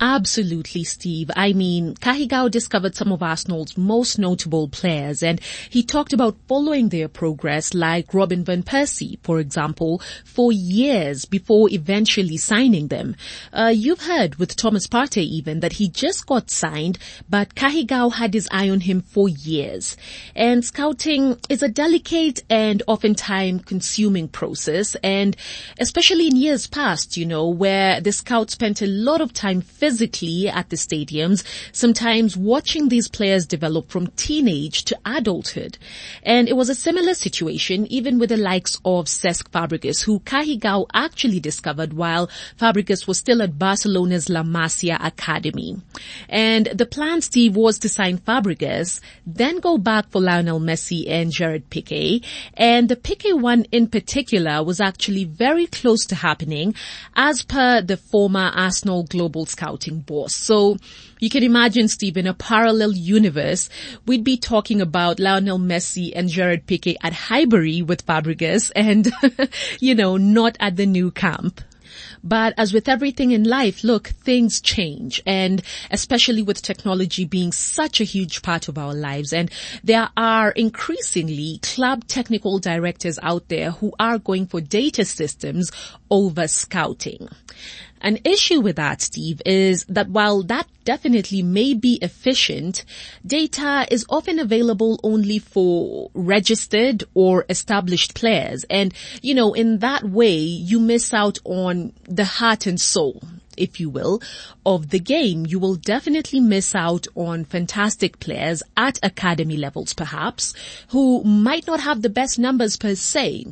Absolutely, 0.00 0.82
Steve. 0.82 1.30
I 1.36 1.52
mean, 1.52 1.94
Cagigao 1.94 2.50
discovered 2.50 2.96
some 2.96 3.12
of 3.12 3.22
Arsenal's 3.22 3.76
most 3.76 4.18
notable 4.18 4.68
players 4.68 5.22
and 5.22 5.40
he 5.70 5.82
talked 5.84 6.12
about 6.12 6.36
following 6.48 6.88
their 6.88 7.08
progress 7.08 7.74
like 7.74 8.12
Robin 8.12 8.44
Van 8.44 8.64
Persie, 8.64 9.18
for 9.22 9.38
example, 9.38 10.02
for 10.24 10.50
years 10.52 11.24
before 11.24 11.70
eventually 11.70 12.36
signing 12.36 12.88
them. 12.88 13.14
Uh, 13.52 13.72
you've 13.74 14.02
heard 14.02 14.34
with 14.34 14.56
Thomas 14.56 14.88
Partey 14.88 15.22
even 15.22 15.60
that 15.60 15.74
he 15.74 15.88
just 15.88 16.26
got 16.26 16.50
signed, 16.50 16.98
but 17.30 17.54
Cagigao 17.54 18.14
had 18.14 18.34
his 18.34 18.48
eye 18.50 18.70
on 18.70 18.80
him 18.80 19.00
for 19.00 19.28
years. 19.28 19.96
And 20.34 20.64
scouting 20.64 21.38
is 21.48 21.62
a 21.62 21.68
delicate 21.68 22.42
and 22.50 22.82
oftentimes 22.88 23.62
consuming 23.64 24.28
process 24.28 24.96
and 25.04 25.36
especially 25.78 26.26
in 26.26 26.36
years 26.36 26.66
past, 26.66 27.16
you 27.16 27.26
know, 27.26 27.48
where 27.48 28.00
the 28.00 28.12
scouts 28.12 28.54
spent 28.54 28.82
a 28.82 28.86
lot 28.86 29.20
of 29.20 29.32
time 29.32 29.60
physically 29.84 30.48
at 30.48 30.70
the 30.70 30.76
stadiums, 30.76 31.44
sometimes 31.72 32.38
watching 32.38 32.88
these 32.88 33.06
players 33.06 33.44
develop 33.44 33.90
from 33.90 34.06
teenage 34.16 34.82
to 34.82 34.98
adulthood. 35.04 35.76
And 36.22 36.48
it 36.48 36.56
was 36.56 36.70
a 36.70 36.74
similar 36.74 37.12
situation 37.12 37.86
even 37.92 38.18
with 38.18 38.30
the 38.30 38.38
likes 38.38 38.76
of 38.76 39.08
Cesc 39.08 39.50
Fabregas, 39.50 40.02
who 40.02 40.20
Cagigao 40.20 40.86
actually 40.94 41.38
discovered 41.38 41.92
while 41.92 42.30
Fabregas 42.58 43.06
was 43.06 43.18
still 43.18 43.42
at 43.42 43.58
Barcelona's 43.58 44.30
La 44.30 44.42
Masia 44.42 44.96
Academy. 45.04 45.76
And 46.30 46.64
the 46.64 46.86
plan, 46.86 47.20
Steve, 47.20 47.54
was 47.54 47.78
to 47.80 47.90
sign 47.90 48.16
Fabregas, 48.16 49.00
then 49.26 49.60
go 49.60 49.76
back 49.76 50.08
for 50.08 50.22
Lionel 50.22 50.60
Messi 50.60 51.10
and 51.10 51.30
Gerard 51.30 51.68
Piqué. 51.68 52.24
And 52.54 52.88
the 52.88 52.96
Piqué 52.96 53.38
one 53.38 53.66
in 53.70 53.88
particular 53.88 54.64
was 54.64 54.80
actually 54.80 55.24
very 55.24 55.66
close 55.66 56.06
to 56.06 56.14
happening 56.14 56.74
as 57.14 57.42
per 57.42 57.82
the 57.82 57.98
former 57.98 58.50
Arsenal 58.54 59.02
global 59.02 59.44
scouting 59.74 60.00
boss. 60.00 60.34
So 60.34 60.76
you 61.20 61.30
can 61.30 61.42
imagine, 61.42 61.88
Steve, 61.88 62.16
in 62.16 62.26
a 62.26 62.34
parallel 62.34 62.92
universe, 62.92 63.68
we'd 64.06 64.24
be 64.24 64.36
talking 64.36 64.80
about 64.80 65.18
Lionel 65.18 65.58
Messi 65.58 66.12
and 66.14 66.28
Gerard 66.28 66.66
Piqué 66.66 66.96
at 67.02 67.12
Highbury 67.12 67.82
with 67.82 68.06
Fabregas 68.06 68.70
and, 68.74 69.10
you 69.80 69.94
know, 69.94 70.16
not 70.16 70.56
at 70.60 70.76
the 70.76 70.86
Nou 70.86 71.10
Camp. 71.10 71.60
But 72.24 72.54
as 72.56 72.72
with 72.72 72.88
everything 72.88 73.32
in 73.32 73.44
life, 73.44 73.84
look, 73.84 74.08
things 74.08 74.60
change 74.60 75.22
and 75.26 75.62
especially 75.90 76.42
with 76.42 76.62
technology 76.62 77.26
being 77.26 77.52
such 77.52 78.00
a 78.00 78.04
huge 78.04 78.40
part 78.40 78.66
of 78.68 78.78
our 78.78 78.94
lives 78.94 79.32
and 79.32 79.50
there 79.84 80.08
are 80.16 80.50
increasingly 80.50 81.60
club 81.62 82.06
technical 82.08 82.58
directors 82.58 83.18
out 83.22 83.48
there 83.48 83.72
who 83.72 83.92
are 84.00 84.18
going 84.18 84.46
for 84.46 84.62
data 84.62 85.04
systems 85.04 85.70
over 86.10 86.48
scouting. 86.48 87.28
An 88.04 88.18
issue 88.22 88.60
with 88.60 88.76
that, 88.76 89.00
Steve, 89.00 89.40
is 89.46 89.86
that 89.86 90.10
while 90.10 90.42
that 90.42 90.68
definitely 90.84 91.42
may 91.42 91.72
be 91.72 91.98
efficient, 92.02 92.84
data 93.26 93.86
is 93.90 94.04
often 94.10 94.38
available 94.38 95.00
only 95.02 95.38
for 95.38 96.10
registered 96.12 97.04
or 97.14 97.46
established 97.48 98.14
players. 98.14 98.66
And, 98.68 98.92
you 99.22 99.34
know, 99.34 99.54
in 99.54 99.78
that 99.78 100.04
way, 100.04 100.36
you 100.36 100.80
miss 100.80 101.14
out 101.14 101.38
on 101.44 101.94
the 102.02 102.26
heart 102.26 102.66
and 102.66 102.78
soul 102.78 103.22
if 103.56 103.80
you 103.80 103.88
will, 103.88 104.20
of 104.66 104.90
the 104.90 104.98
game, 104.98 105.46
you 105.46 105.58
will 105.58 105.76
definitely 105.76 106.40
miss 106.40 106.74
out 106.74 107.06
on 107.14 107.44
fantastic 107.44 108.18
players 108.20 108.62
at 108.76 108.98
academy 109.02 109.56
levels 109.56 109.94
perhaps, 109.94 110.54
who 110.88 111.22
might 111.24 111.66
not 111.66 111.80
have 111.80 112.02
the 112.02 112.08
best 112.08 112.38
numbers 112.38 112.76
per 112.76 112.94
se. 112.94 113.46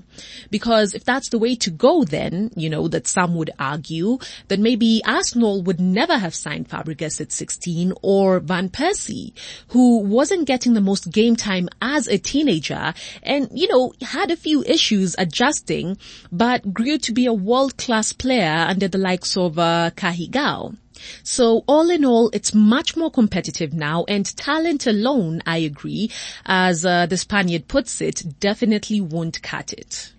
Because 0.50 0.94
if 0.94 1.04
that's 1.04 1.28
the 1.30 1.38
way 1.38 1.54
to 1.56 1.70
go 1.70 2.04
then, 2.04 2.50
you 2.56 2.70
know, 2.70 2.88
that 2.88 3.06
some 3.06 3.34
would 3.34 3.50
argue, 3.58 4.18
that 4.48 4.60
maybe 4.60 5.02
Arsenal 5.04 5.62
would 5.62 5.80
never 5.80 6.16
have 6.16 6.34
signed 6.34 6.68
Fabregas 6.68 7.20
at 7.20 7.32
16 7.32 7.92
or 8.02 8.40
Van 8.40 8.68
Persie, 8.68 9.32
who 9.68 9.98
wasn't 9.98 10.46
getting 10.46 10.74
the 10.74 10.80
most 10.80 11.10
game 11.10 11.36
time 11.36 11.68
as 11.80 12.08
a 12.08 12.18
teenager 12.18 12.94
and, 13.22 13.48
you 13.52 13.68
know, 13.68 13.92
had 14.02 14.30
a 14.30 14.36
few 14.36 14.62
issues 14.64 15.14
adjusting, 15.18 15.96
but 16.30 16.72
grew 16.72 16.98
to 16.98 17.12
be 17.12 17.26
a 17.26 17.32
world-class 17.32 18.12
player 18.12 18.66
under 18.68 18.88
the 18.88 18.98
likes 18.98 19.36
of 19.36 19.58
uh, 19.58 19.90
Cagigao. 19.96 20.76
So 21.22 21.64
all 21.66 21.90
in 21.90 22.04
all, 22.04 22.30
it's 22.32 22.54
much 22.54 22.96
more 22.96 23.10
competitive 23.10 23.72
now 23.72 24.04
and 24.08 24.24
talent 24.36 24.86
alone, 24.86 25.42
I 25.46 25.58
agree, 25.58 26.10
as 26.46 26.84
uh, 26.84 27.06
the 27.06 27.16
Spaniard 27.16 27.68
puts 27.68 28.00
it, 28.00 28.22
definitely 28.40 29.00
won't 29.00 29.42
cut 29.42 29.72
it. 29.72 30.11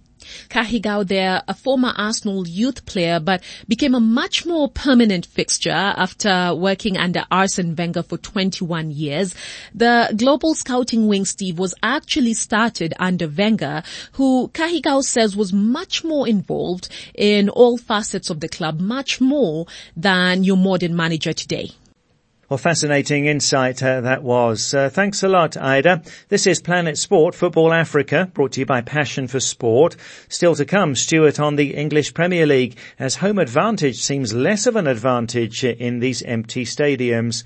Cagigao 0.49 1.07
there, 1.07 1.41
a 1.47 1.53
former 1.53 1.93
Arsenal 1.95 2.47
youth 2.47 2.85
player, 2.85 3.19
but 3.19 3.43
became 3.67 3.95
a 3.95 3.99
much 3.99 4.45
more 4.45 4.69
permanent 4.69 5.25
fixture 5.25 5.71
after 5.71 6.53
working 6.55 6.97
under 6.97 7.25
Arsene 7.31 7.75
Wenger 7.75 8.03
for 8.03 8.17
21 8.17 8.91
years. 8.91 9.35
The 9.73 10.13
global 10.15 10.55
scouting 10.55 11.07
wing, 11.07 11.25
Steve, 11.25 11.59
was 11.59 11.73
actually 11.83 12.33
started 12.33 12.93
under 12.99 13.27
Wenger, 13.27 13.83
who 14.13 14.49
Cagigao 14.53 15.03
says 15.03 15.35
was 15.35 15.53
much 15.53 16.03
more 16.03 16.27
involved 16.27 16.89
in 17.15 17.49
all 17.49 17.77
facets 17.77 18.29
of 18.29 18.39
the 18.39 18.49
club, 18.49 18.79
much 18.79 19.21
more 19.21 19.65
than 19.95 20.43
your 20.43 20.57
modern 20.57 20.95
manager 20.95 21.33
today. 21.33 21.71
Well, 22.49 22.57
fascinating 22.57 23.25
insight 23.25 23.81
uh, 23.81 24.01
that 24.01 24.21
was. 24.21 24.73
Uh, 24.73 24.89
thanks 24.89 25.23
a 25.23 25.29
lot, 25.29 25.55
Ida. 25.55 26.03
This 26.27 26.45
is 26.45 26.61
Planet 26.61 26.97
Sport 26.97 27.35
Football 27.35 27.71
Africa, 27.71 28.29
brought 28.33 28.51
to 28.53 28.59
you 28.59 28.65
by 28.65 28.81
Passion 28.81 29.29
for 29.29 29.39
Sport. 29.39 29.95
Still 30.27 30.53
to 30.55 30.65
come, 30.65 30.93
Stuart 30.93 31.39
on 31.39 31.55
the 31.55 31.73
English 31.73 32.13
Premier 32.13 32.45
League, 32.45 32.77
as 32.99 33.15
home 33.15 33.39
advantage 33.39 34.01
seems 34.01 34.33
less 34.33 34.67
of 34.67 34.75
an 34.75 34.87
advantage 34.87 35.63
in 35.63 35.99
these 35.99 36.21
empty 36.23 36.65
stadiums. 36.65 37.45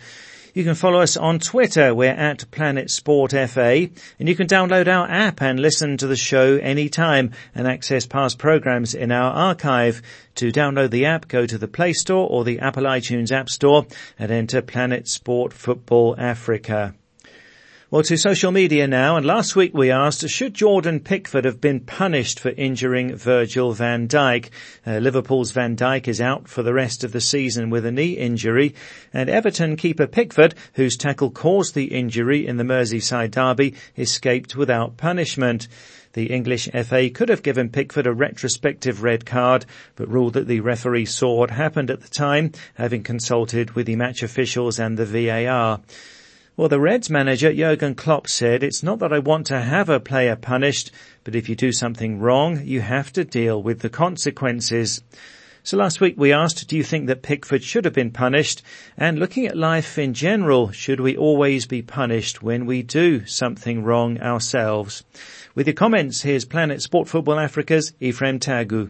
You 0.57 0.63
can 0.63 0.73
follow 0.73 1.01
us 1.01 1.15
on 1.15 1.37
Twitter. 1.37 1.93
We're 1.93 2.09
at 2.09 2.49
Planet 2.49 2.89
Sport 2.89 3.31
FA 3.31 3.89
and 4.17 4.27
you 4.27 4.35
can 4.35 4.47
download 4.47 4.87
our 4.87 5.07
app 5.07 5.39
and 5.39 5.59
listen 5.59 5.97
to 5.97 6.07
the 6.07 6.15
show 6.15 6.55
anytime 6.55 7.29
and 7.53 7.67
access 7.67 8.07
past 8.07 8.39
programs 8.39 8.95
in 8.95 9.11
our 9.11 9.31
archive. 9.31 10.01
To 10.33 10.51
download 10.51 10.89
the 10.89 11.05
app, 11.05 11.27
go 11.27 11.45
to 11.45 11.59
the 11.59 11.67
Play 11.67 11.93
Store 11.93 12.27
or 12.27 12.43
the 12.43 12.57
Apple 12.57 12.85
iTunes 12.85 13.31
App 13.31 13.49
Store 13.51 13.85
and 14.17 14.31
enter 14.31 14.63
Planet 14.63 15.07
Sport 15.07 15.53
Football 15.53 16.15
Africa. 16.17 16.95
Well, 17.89 18.03
to 18.03 18.17
social 18.17 18.51
media 18.51 18.85
now, 18.85 19.15
and 19.15 19.25
last 19.25 19.55
week 19.55 19.73
we 19.73 19.91
asked, 19.91 20.27
should 20.27 20.53
Jordan 20.53 20.99
Pickford 20.99 21.45
have 21.45 21.61
been 21.61 21.79
punished 21.79 22.37
for 22.37 22.49
injuring 22.49 23.15
Virgil 23.15 23.71
van 23.71 24.09
Dijk? 24.09 24.49
Uh, 24.85 24.97
Liverpool's 24.97 25.51
Van 25.51 25.77
Dijk 25.77 26.09
is 26.09 26.19
out 26.19 26.49
for 26.49 26.63
the 26.63 26.73
rest 26.73 27.05
of 27.05 27.13
the 27.13 27.21
season 27.21 27.69
with 27.69 27.85
a 27.85 27.91
knee 27.93 28.11
injury, 28.11 28.75
and 29.13 29.29
Everton 29.29 29.77
keeper 29.77 30.05
Pickford, 30.05 30.53
whose 30.73 30.97
tackle 30.97 31.31
caused 31.31 31.75
the 31.75 31.85
injury 31.85 32.45
in 32.45 32.57
the 32.57 32.65
Merseyside 32.65 33.31
derby, 33.31 33.73
escaped 33.97 34.53
without 34.53 34.97
punishment. 34.97 35.69
The 36.11 36.25
English 36.25 36.67
FA 36.67 37.09
could 37.09 37.29
have 37.29 37.41
given 37.41 37.69
Pickford 37.69 38.05
a 38.05 38.11
retrospective 38.11 39.01
red 39.01 39.25
card, 39.25 39.65
but 39.95 40.09
ruled 40.09 40.33
that 40.33 40.47
the 40.47 40.59
referee 40.59 41.05
saw 41.05 41.37
what 41.37 41.51
happened 41.51 41.89
at 41.89 42.01
the 42.01 42.09
time, 42.09 42.51
having 42.73 43.03
consulted 43.03 43.75
with 43.75 43.85
the 43.85 43.95
match 43.95 44.23
officials 44.23 44.77
and 44.77 44.97
the 44.97 45.05
VAR. 45.05 45.79
Well, 46.57 46.69
the 46.69 46.79
Reds 46.79 47.07
manager 47.07 47.53
Jurgen 47.53 47.93
Klopp 47.93 48.27
said, 48.27 48.63
it's 48.63 48.81
not 48.81 48.97
that 48.97 49.13
I 49.13 49.19
want 49.19 49.45
to 49.45 49.61
have 49.61 49.89
a 49.89 49.99
player 49.99 50.35
punished, 50.35 50.89
but 51.23 51.35
if 51.35 51.47
you 51.47 51.55
do 51.55 51.71
something 51.71 52.19
wrong, 52.19 52.65
you 52.65 52.81
have 52.81 53.13
to 53.13 53.23
deal 53.23 53.61
with 53.61 53.81
the 53.81 53.91
consequences. 53.91 55.03
So 55.61 55.77
last 55.77 56.01
week 56.01 56.15
we 56.17 56.33
asked, 56.33 56.67
do 56.67 56.75
you 56.75 56.83
think 56.83 57.05
that 57.05 57.21
Pickford 57.21 57.63
should 57.63 57.85
have 57.85 57.93
been 57.93 58.09
punished? 58.09 58.63
And 58.97 59.19
looking 59.19 59.45
at 59.45 59.55
life 59.55 59.99
in 59.99 60.15
general, 60.15 60.71
should 60.71 60.99
we 60.99 61.15
always 61.15 61.67
be 61.67 61.83
punished 61.83 62.41
when 62.41 62.65
we 62.65 62.81
do 62.81 63.27
something 63.27 63.83
wrong 63.83 64.19
ourselves? 64.19 65.03
With 65.53 65.67
your 65.67 65.75
comments, 65.75 66.23
here's 66.23 66.45
Planet 66.45 66.81
Sport 66.81 67.07
Football 67.07 67.39
Africa's 67.39 67.93
Ephraim 67.99 68.39
Tagu. 68.39 68.89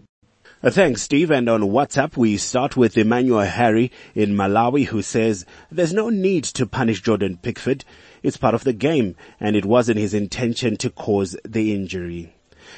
Uh, 0.64 0.72
thanks, 0.72 1.04
Steve. 1.04 1.30
And 1.30 1.48
on 1.50 1.62
WhatsApp, 1.62 2.18
we 2.18 2.36
start 2.38 2.76
with 2.76 2.98
Emmanuel 2.98 3.42
Harry 3.42 3.92
in 4.16 4.32
Malawi 4.32 4.88
who 4.88 5.04
says, 5.04 5.46
there's 5.70 5.94
no 5.94 6.10
need 6.10 6.46
to 6.46 6.66
punish 6.66 7.02
Jordan 7.04 7.38
Pickford. 7.38 7.86
It's 8.24 8.38
part 8.38 8.56
of 8.56 8.64
the 8.64 8.74
game 8.74 9.16
and 9.40 9.56
it 9.56 9.66
wasn't 9.66 10.00
his 10.00 10.16
intention 10.16 10.76
to 10.78 10.90
cause 10.90 11.38
the 11.46 11.76
injury. 11.76 12.37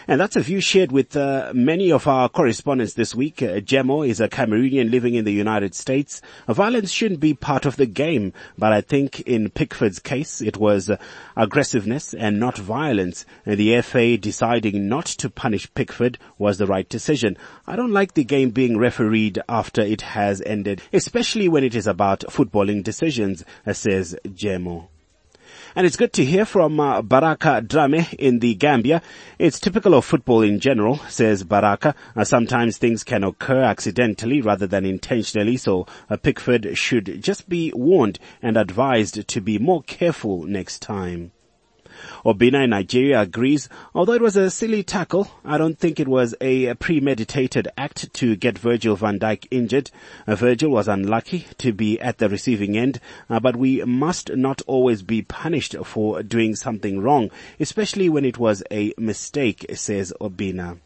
And 0.09 0.19
that's 0.19 0.35
a 0.35 0.41
view 0.41 0.59
shared 0.59 0.91
with 0.91 1.15
uh, 1.15 1.51
many 1.53 1.91
of 1.91 2.07
our 2.07 2.29
correspondents 2.29 2.95
this 2.95 3.13
week. 3.13 3.43
Uh, 3.43 3.59
Jemo 3.59 4.07
is 4.07 4.19
a 4.19 4.27
Cameroonian 4.27 4.89
living 4.89 5.13
in 5.13 5.23
the 5.23 5.31
United 5.31 5.75
States. 5.75 6.19
Violence 6.47 6.89
shouldn't 6.89 7.19
be 7.19 7.35
part 7.35 7.67
of 7.67 7.75
the 7.75 7.85
game, 7.85 8.33
but 8.57 8.73
I 8.73 8.81
think 8.81 9.19
in 9.19 9.51
Pickford's 9.51 9.99
case, 9.99 10.41
it 10.41 10.57
was 10.57 10.89
uh, 10.89 10.97
aggressiveness 11.37 12.15
and 12.15 12.39
not 12.39 12.57
violence. 12.57 13.23
And 13.45 13.59
the 13.59 13.79
FA 13.83 14.17
deciding 14.17 14.89
not 14.89 15.05
to 15.05 15.29
punish 15.29 15.71
Pickford 15.75 16.17
was 16.39 16.57
the 16.57 16.65
right 16.65 16.89
decision. 16.89 17.37
I 17.67 17.75
don't 17.75 17.93
like 17.93 18.15
the 18.15 18.23
game 18.23 18.49
being 18.49 18.79
refereed 18.79 19.39
after 19.47 19.81
it 19.81 20.01
has 20.01 20.41
ended, 20.41 20.81
especially 20.91 21.47
when 21.47 21.63
it 21.63 21.75
is 21.75 21.85
about 21.85 22.21
footballing 22.21 22.83
decisions, 22.83 23.45
uh, 23.67 23.73
says 23.73 24.15
Jemo. 24.25 24.87
And 25.79 25.86
it's 25.86 25.95
good 25.95 26.12
to 26.12 26.25
hear 26.25 26.43
from 26.43 26.77
uh, 26.81 27.01
Baraka 27.01 27.62
Drame 27.62 28.05
in 28.17 28.39
the 28.39 28.53
Gambia. 28.55 29.01
It's 29.38 29.62
typical 29.62 29.93
of 29.93 30.03
football 30.03 30.41
in 30.41 30.59
general, 30.59 30.98
says 31.07 31.45
Baraka. 31.45 31.95
Uh, 32.17 32.25
sometimes 32.25 32.77
things 32.77 33.05
can 33.05 33.24
occur 33.24 33.62
accidentally 33.62 34.41
rather 34.41 34.67
than 34.67 34.83
intentionally, 34.83 35.55
so 35.55 35.88
uh, 36.09 36.17
Pickford 36.17 36.77
should 36.77 37.24
just 37.24 37.48
be 37.48 37.71
warned 37.74 38.19
and 38.41 38.57
advised 38.57 39.25
to 39.25 39.39
be 39.39 39.57
more 39.57 39.81
careful 39.83 40.43
next 40.43 40.81
time. 40.81 41.31
Obinna 42.25 42.63
in 42.63 42.72
Nigeria 42.72 43.22
agrees, 43.22 43.70
although 43.96 44.13
it 44.13 44.22
was 44.22 44.36
a 44.36 44.50
silly 44.50 44.84
tackle, 44.84 45.29
I 45.46 45.58
don't 45.58 45.77
think 45.77 46.00
it 46.00 46.08
was 46.08 46.36
a 46.41 46.74
premeditated 46.75 47.68
act 47.77 48.13
to 48.15 48.36
get 48.36 48.58
Virgil 48.58 48.96
van 48.96 49.20
Dijk 49.20 49.48
injured. 49.51 49.91
Uh, 50.27 50.36
Virgil 50.36 50.72
was 50.72 50.88
unlucky 50.88 51.46
to 51.58 51.72
be 51.74 52.00
at 52.00 52.18
the 52.18 52.29
receiving 52.29 52.77
end, 52.77 53.00
uh, 53.29 53.39
but 53.39 53.56
we 53.56 53.84
must 53.84 54.36
not 54.36 54.62
always 54.68 55.01
be 55.01 55.22
punished 55.22 55.75
for 55.84 56.24
doing 56.24 56.56
something 56.56 57.00
wrong, 57.01 57.29
especially 57.60 58.10
when 58.10 58.25
it 58.25 58.38
was 58.38 58.63
a 58.72 58.94
mistake, 58.98 59.65
says 59.74 60.13
Obinna. 60.20 60.77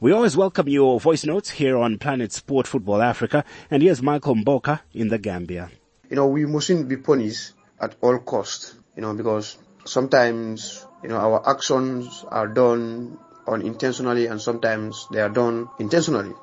We 0.00 0.12
always 0.12 0.36
welcome 0.36 0.68
your 0.68 0.98
voice 1.00 1.24
notes 1.24 1.50
here 1.50 1.76
on 1.76 1.98
Planet 1.98 2.32
Sport 2.32 2.66
Football 2.66 3.02
Africa, 3.02 3.44
and 3.70 3.82
here's 3.82 4.02
Michael 4.02 4.34
Mboka 4.34 4.80
in 4.94 5.08
the 5.08 5.18
Gambia. 5.18 5.70
You 6.08 6.16
know, 6.16 6.26
we 6.26 6.46
mustn't 6.46 6.88
be 6.88 6.96
punished 6.96 7.52
at 7.80 7.96
all 8.00 8.18
costs, 8.18 8.74
you 8.96 9.02
know, 9.02 9.14
because 9.14 9.58
sometimes 9.84 10.86
you 11.02 11.08
know 11.08 11.16
our 11.16 11.48
actions 11.48 12.24
are 12.28 12.48
done 12.48 13.18
unintentionally 13.46 14.26
and 14.26 14.40
sometimes 14.40 15.06
they 15.12 15.20
are 15.20 15.28
done 15.28 15.68
intentionally. 15.78 16.34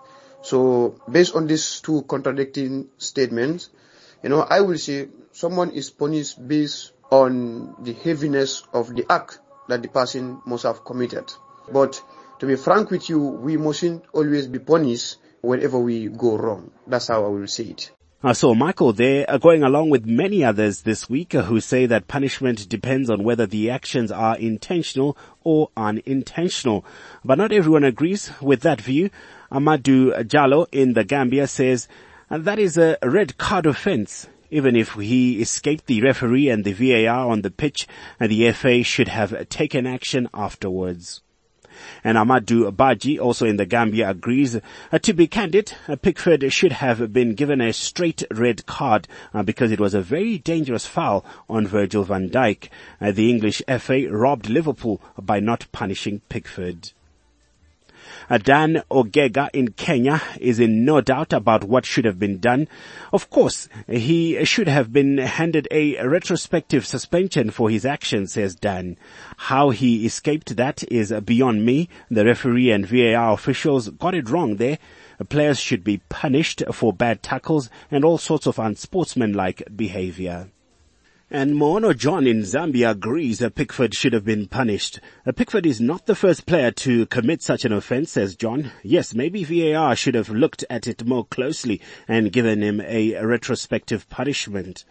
So 0.42 0.96
based 1.10 1.36
on 1.36 1.48
these 1.48 1.82
two 1.82 2.04
contradicting 2.04 2.90
statements 2.98 3.70
you 4.24 4.30
know 4.30 4.42
i 4.42 4.62
will 4.62 4.78
say 4.78 5.08
someone 5.32 5.72
is 5.72 5.90
punished 5.90 6.36
based 6.48 6.92
on 7.12 7.76
the 7.84 7.94
heaviness 7.94 8.64
of 8.74 8.94
the 8.96 9.06
act 9.10 9.40
that 9.68 9.82
the 9.82 9.88
person 9.88 10.42
must 10.46 10.64
have 10.64 10.84
committed. 10.84 11.32
But 11.72 12.02
to 12.40 12.46
be 12.46 12.56
frank 12.56 12.92
with 12.92 13.10
you 13.10 13.20
we 13.20 13.58
mustn't 13.58 14.06
always 14.14 14.48
be 14.48 14.60
punished 14.60 15.18
whenever 15.42 15.80
we 15.80 16.08
go 16.10 16.38
wrong. 16.38 16.72
That's 16.88 17.08
how 17.08 17.26
i 17.26 17.28
will 17.28 17.48
say 17.48 17.66
it 17.66 17.92
uh, 18.24 18.34
saw 18.34 18.56
Michael 18.56 18.94
there 18.94 19.30
uh, 19.30 19.38
going 19.38 19.62
along 19.62 19.92
with 19.92 20.08
many 20.08 20.44
others 20.44 20.82
this 20.82 21.08
week 21.08 21.36
uh, 21.36 21.44
who 21.44 21.60
say 21.60 21.86
that 21.86 22.08
punishment 22.08 22.68
depends 22.68 23.12
on 23.12 23.24
whether 23.24 23.46
the 23.46 23.70
actions 23.70 24.12
are 24.12 24.36
intentional 24.38 25.16
or 25.44 25.70
unintentional. 25.78 26.84
But 27.24 27.38
not 27.38 27.52
everyone 27.52 27.84
agrees 27.84 28.32
with 28.42 28.62
that 28.62 28.82
view. 28.82 29.12
Amadou 29.52 30.24
Jallo 30.24 30.66
in 30.72 30.94
the 30.94 31.04
Gambia 31.04 31.46
says 31.46 31.88
that 32.30 32.58
is 32.58 32.78
a 32.78 32.98
red 33.04 33.38
card 33.38 33.68
offense. 33.68 34.28
Even 34.50 34.76
if 34.76 34.94
he 34.94 35.40
escaped 35.42 35.86
the 35.86 36.02
referee 36.02 36.50
and 36.50 36.64
the 36.66 36.74
VAR 36.74 37.30
on 37.30 37.42
the 37.44 37.52
pitch, 37.52 37.88
the 38.20 38.52
FA 38.52 38.82
should 38.82 39.10
have 39.10 39.48
taken 39.50 39.86
action 39.86 40.28
afterwards. 40.34 41.22
And 42.04 42.18
Amadou 42.18 42.76
Baji, 42.76 43.20
also 43.20 43.46
in 43.46 43.58
the 43.58 43.66
Gambia, 43.66 44.10
agrees. 44.10 44.60
Uh, 44.92 45.00
to 45.00 45.14
be 45.14 45.28
candid, 45.28 45.74
uh, 45.88 45.96
Pickford 45.96 46.52
should 46.52 46.74
have 46.74 47.14
been 47.14 47.36
given 47.36 47.62
a 47.62 47.74
straight 47.74 48.24
red 48.32 48.66
card 48.66 49.08
uh, 49.34 49.44
because 49.44 49.72
it 49.72 49.80
was 49.80 49.94
a 49.94 50.02
very 50.02 50.38
dangerous 50.38 50.86
foul 50.86 51.26
on 51.50 51.68
Virgil 51.68 52.04
van 52.04 52.30
Dijk. 52.30 52.70
The 53.00 53.30
English 53.30 53.62
FA 53.80 54.08
robbed 54.10 54.50
Liverpool 54.50 55.02
by 55.22 55.40
not 55.40 55.68
punishing 55.72 56.22
Pickford. 56.30 56.92
Dan 58.30 58.84
Ogega 58.92 59.50
in 59.54 59.70
Kenya 59.70 60.22
is 60.40 60.60
in 60.60 60.84
no 60.84 61.00
doubt 61.00 61.32
about 61.32 61.64
what 61.64 61.86
should 61.86 62.04
have 62.04 62.20
been 62.20 62.40
done. 62.40 62.68
Of 63.14 63.30
course, 63.30 63.70
he 63.88 64.44
should 64.44 64.68
have 64.68 64.92
been 64.92 65.18
handed 65.18 65.68
a 65.72 66.06
retrospective 66.06 66.86
suspension 66.86 67.52
for 67.52 67.70
his 67.70 67.86
actions, 67.86 68.34
says 68.34 68.56
Dan. 68.56 68.98
How 69.38 69.70
he 69.70 70.06
escaped 70.06 70.58
that 70.58 70.84
is 70.92 71.14
beyond 71.24 71.66
me. 71.66 71.88
The 72.12 72.26
referee 72.26 72.72
and 72.72 72.86
VAR 72.86 73.32
officials 73.32 73.90
got 73.90 74.14
it 74.14 74.30
wrong 74.30 74.58
there. 74.58 74.78
Players 75.30 75.60
should 75.60 75.84
be 75.84 76.02
punished 76.10 76.62
for 76.74 76.92
bad 76.92 77.24
tackles 77.24 77.70
and 77.90 78.04
all 78.04 78.18
sorts 78.18 78.46
of 78.46 78.60
unsportsmanlike 78.60 79.64
behavior. 79.76 80.50
And 81.30 81.56
Moono 81.56 81.94
John 81.94 82.26
in 82.26 82.44
Zambia 82.44 82.92
agrees 82.92 83.40
that 83.40 83.56
Pickford 83.56 83.94
should 83.94 84.14
have 84.14 84.24
been 84.24 84.48
punished. 84.48 85.02
Uh, 85.26 85.34
Pickford 85.34 85.66
is 85.66 85.82
not 85.82 86.06
the 86.06 86.16
first 86.16 86.46
player 86.46 86.72
to 86.72 87.06
commit 87.08 87.42
such 87.42 87.66
an 87.66 87.74
offence, 87.74 88.14
says 88.14 88.38
John. 88.38 88.72
Yes, 88.82 89.14
maybe 89.14 89.44
VAR 89.44 89.94
should 89.98 90.16
have 90.16 90.30
looked 90.30 90.64
at 90.70 90.88
it 90.88 91.06
more 91.06 91.26
closely 91.26 91.82
and 92.08 92.32
given 92.32 92.62
him 92.64 92.80
a 92.80 93.22
retrospective 93.22 94.10
punishment. 94.10 94.86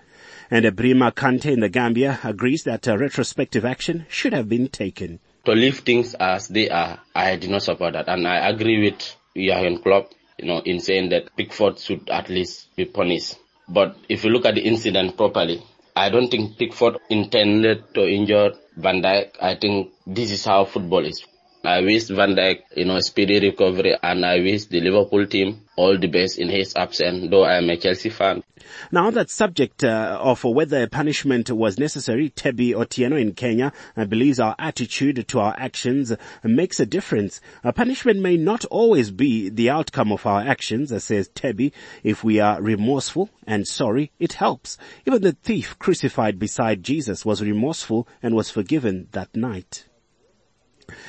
And 0.51 0.67
Brima 0.77 1.11
Kante 1.11 1.51
in 1.51 1.61
the 1.61 1.71
Gambia 1.71 2.21
agrees 2.23 2.65
that 2.65 2.87
a 2.87 2.99
retrospective 2.99 3.65
action 3.65 4.05
should 4.11 4.35
have 4.35 4.47
been 4.47 4.69
taken. 4.69 5.21
To 5.47 5.53
leave 5.53 5.79
things 5.79 6.13
as 6.13 6.49
they 6.49 6.69
are, 6.69 7.01
I 7.15 7.37
do 7.37 7.49
not 7.49 7.63
support 7.63 7.95
that. 7.95 8.09
And 8.09 8.29
I 8.29 8.47
agree 8.47 8.85
with 8.85 9.17
Jurgen 9.35 9.81
Klopp, 9.81 10.13
you 10.37 10.49
know, 10.49 10.59
in 10.59 10.81
saying 10.81 11.09
that 11.11 11.35
Pickford 11.35 11.79
should 11.79 12.11
at 12.11 12.29
least 12.29 12.77
be 12.77 12.85
punished. 12.85 13.37
But 13.71 13.97
if 14.11 14.23
you 14.23 14.29
look 14.29 14.45
at 14.45 14.55
the 14.57 14.61
incident 14.61 15.17
properly, 15.17 15.63
I 15.97 16.11
don't 16.11 16.29
think 16.31 16.59
Pickford 16.59 16.99
intended 17.11 17.93
to 17.95 18.07
injure 18.09 18.53
Van 18.77 19.03
Dijk. 19.03 19.33
I 19.41 19.57
think 19.57 19.93
this 20.07 20.31
is 20.31 20.45
how 20.45 20.65
football 20.65 21.05
is. 21.05 21.25
I 21.67 21.81
wish 21.81 22.05
Van 22.05 22.37
Dijk, 22.37 22.61
you 22.77 22.85
know, 22.85 23.01
speedy 23.01 23.41
recovery 23.41 23.97
and 24.01 24.25
I 24.25 24.39
wish 24.39 24.67
the 24.67 24.81
Liverpool 24.81 25.27
team 25.27 25.63
all 25.75 25.99
the 25.99 26.07
best 26.07 26.39
in 26.39 26.49
his 26.49 26.73
absence, 26.77 27.29
though 27.29 27.43
I 27.43 27.57
am 27.57 27.69
a 27.69 27.77
Chelsea 27.77 28.09
fan. 28.09 28.45
Now 28.93 29.09
on 29.09 29.15
that 29.15 29.31
subject 29.31 29.83
uh, 29.83 30.17
of 30.23 30.45
whether 30.45 30.87
punishment 30.87 31.51
was 31.51 31.77
necessary, 31.77 32.31
Tebi 32.31 32.71
Otieno 32.71 33.21
in 33.21 33.35
Kenya 33.35 33.73
uh, 33.97 34.05
believes 34.05 34.39
our 34.39 34.55
attitude 34.61 35.27
to 35.27 35.41
our 35.41 35.57
actions 35.59 36.13
uh, 36.13 36.17
makes 36.45 36.79
a 36.79 36.87
difference. 36.87 37.41
A 37.65 37.73
punishment 37.73 38.21
may 38.21 38.37
not 38.37 38.65
always 38.67 39.11
be 39.11 39.49
the 39.49 39.69
outcome 39.69 40.13
of 40.13 40.25
our 40.25 40.43
actions, 40.43 40.93
uh, 40.93 41.01
says 41.01 41.29
Tebi. 41.31 41.73
If 42.05 42.23
we 42.23 42.39
are 42.39 42.63
remorseful 42.63 43.29
and 43.45 43.67
sorry, 43.67 44.13
it 44.21 44.35
helps. 44.35 44.79
Even 45.05 45.21
the 45.21 45.33
thief 45.33 45.77
crucified 45.81 46.39
beside 46.39 46.85
Jesus 46.85 47.25
was 47.25 47.43
remorseful 47.43 48.07
and 48.23 48.37
was 48.37 48.51
forgiven 48.51 49.09
that 49.11 49.35
night. 49.35 49.87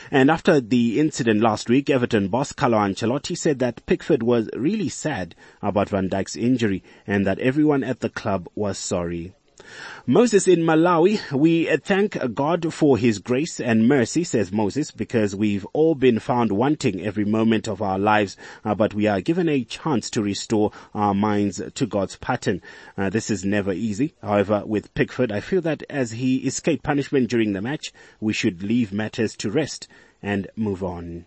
And 0.09 0.31
after 0.31 0.59
the 0.59 0.99
incident 0.99 1.41
last 1.41 1.69
week, 1.69 1.89
Everton 1.89 2.29
boss 2.29 2.51
Carlo 2.51 2.79
Ancelotti 2.79 3.37
said 3.37 3.59
that 3.59 3.85
Pickford 3.85 4.23
was 4.23 4.49
really 4.55 4.89
sad 4.89 5.35
about 5.61 5.89
Van 5.89 6.09
Dijk's 6.09 6.35
injury 6.35 6.83
and 7.05 7.25
that 7.27 7.39
everyone 7.39 7.83
at 7.83 7.99
the 7.99 8.09
club 8.09 8.47
was 8.55 8.77
sorry. 8.77 9.33
Moses 10.05 10.47
in 10.47 10.59
Malawi, 10.59 11.19
we 11.31 11.65
thank 11.77 12.17
God 12.33 12.73
for 12.73 12.97
his 12.97 13.19
grace 13.19 13.59
and 13.59 13.87
mercy, 13.87 14.23
says 14.23 14.51
Moses, 14.51 14.91
because 14.91 15.35
we've 15.35 15.65
all 15.73 15.95
been 15.95 16.19
found 16.19 16.51
wanting 16.51 17.01
every 17.01 17.25
moment 17.25 17.67
of 17.67 17.81
our 17.81 17.99
lives, 17.99 18.37
uh, 18.63 18.73
but 18.73 18.93
we 18.93 19.07
are 19.07 19.21
given 19.21 19.49
a 19.49 19.63
chance 19.63 20.09
to 20.11 20.21
restore 20.21 20.71
our 20.93 21.13
minds 21.13 21.61
to 21.75 21.85
God's 21.85 22.15
pattern. 22.15 22.61
Uh, 22.97 23.09
this 23.09 23.29
is 23.29 23.43
never 23.43 23.73
easy. 23.73 24.15
However, 24.21 24.63
with 24.65 24.93
Pickford, 24.93 25.31
I 25.31 25.41
feel 25.41 25.61
that 25.61 25.83
as 25.89 26.11
he 26.11 26.37
escaped 26.37 26.83
punishment 26.83 27.29
during 27.29 27.53
the 27.53 27.61
match, 27.61 27.91
we 28.19 28.33
should 28.33 28.63
leave 28.63 28.93
matters 28.93 29.35
to 29.37 29.51
rest 29.51 29.87
and 30.21 30.47
move 30.55 30.83
on. 30.83 31.25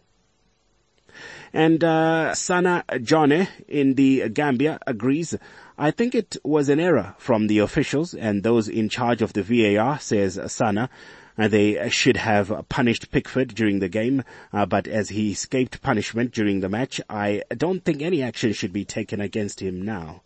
And 1.52 1.82
uh, 1.82 2.34
Sana 2.34 2.84
Jone 3.02 3.48
in 3.68 3.94
the 3.94 4.28
Gambia 4.28 4.78
agrees. 4.86 5.34
I 5.82 5.90
think 5.92 6.14
it 6.14 6.36
was 6.44 6.68
an 6.68 6.78
error 6.78 7.14
from 7.16 7.46
the 7.46 7.60
officials 7.60 8.12
and 8.12 8.42
those 8.42 8.68
in 8.68 8.90
charge 8.90 9.22
of 9.22 9.32
the 9.32 9.42
VAR, 9.42 9.98
says 9.98 10.38
Sana. 10.52 10.90
Uh, 11.38 11.48
they 11.48 11.88
should 11.88 12.18
have 12.18 12.66
punished 12.68 13.10
Pickford 13.10 13.54
during 13.54 13.78
the 13.78 13.88
game, 13.88 14.22
uh, 14.52 14.66
but 14.66 14.86
as 14.86 15.08
he 15.08 15.30
escaped 15.32 15.80
punishment 15.80 16.32
during 16.32 16.60
the 16.60 16.68
match, 16.68 17.00
I 17.08 17.44
don't 17.56 17.82
think 17.82 18.02
any 18.02 18.22
action 18.22 18.52
should 18.52 18.74
be 18.74 18.84
taken 18.84 19.22
against 19.22 19.60
him 19.60 19.80
now. 19.80 20.20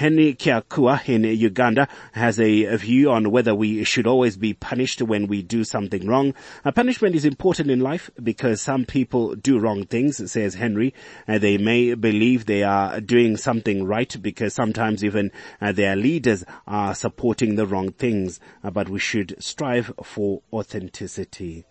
Henry 0.00 0.32
Kiakua 0.32 1.06
in 1.10 1.24
Uganda 1.24 1.86
has 2.12 2.40
a, 2.40 2.74
view 2.76 3.10
on 3.10 3.30
whether 3.30 3.54
we 3.54 3.84
should 3.84 4.06
always 4.06 4.38
be 4.38 4.54
punished 4.54 5.02
when 5.02 5.26
we 5.26 5.42
do 5.42 5.62
something 5.62 6.06
wrong. 6.06 6.32
Uh, 6.64 6.72
punishment 6.72 7.14
is 7.14 7.26
important 7.26 7.70
in 7.70 7.80
life 7.80 8.10
because 8.22 8.62
some 8.62 8.86
people 8.86 9.34
do 9.34 9.58
wrong 9.58 9.84
things, 9.84 10.32
says 10.32 10.54
Henry. 10.54 10.94
Uh, 11.28 11.36
they 11.36 11.58
may 11.58 11.92
believe 11.92 12.46
they 12.46 12.62
are 12.62 12.98
doing 13.02 13.36
something 13.36 13.84
right 13.84 14.16
because 14.22 14.54
sometimes 14.54 15.04
even 15.04 15.30
uh, 15.60 15.70
their 15.70 15.96
leaders 15.96 16.44
are 16.66 16.94
supporting 16.94 17.56
the 17.56 17.66
wrong 17.66 17.92
things, 17.92 18.40
uh, 18.64 18.70
but 18.70 18.88
we 18.88 18.98
should 18.98 19.36
strive 19.38 19.92
for 20.02 20.40
authenticity. 20.50 21.66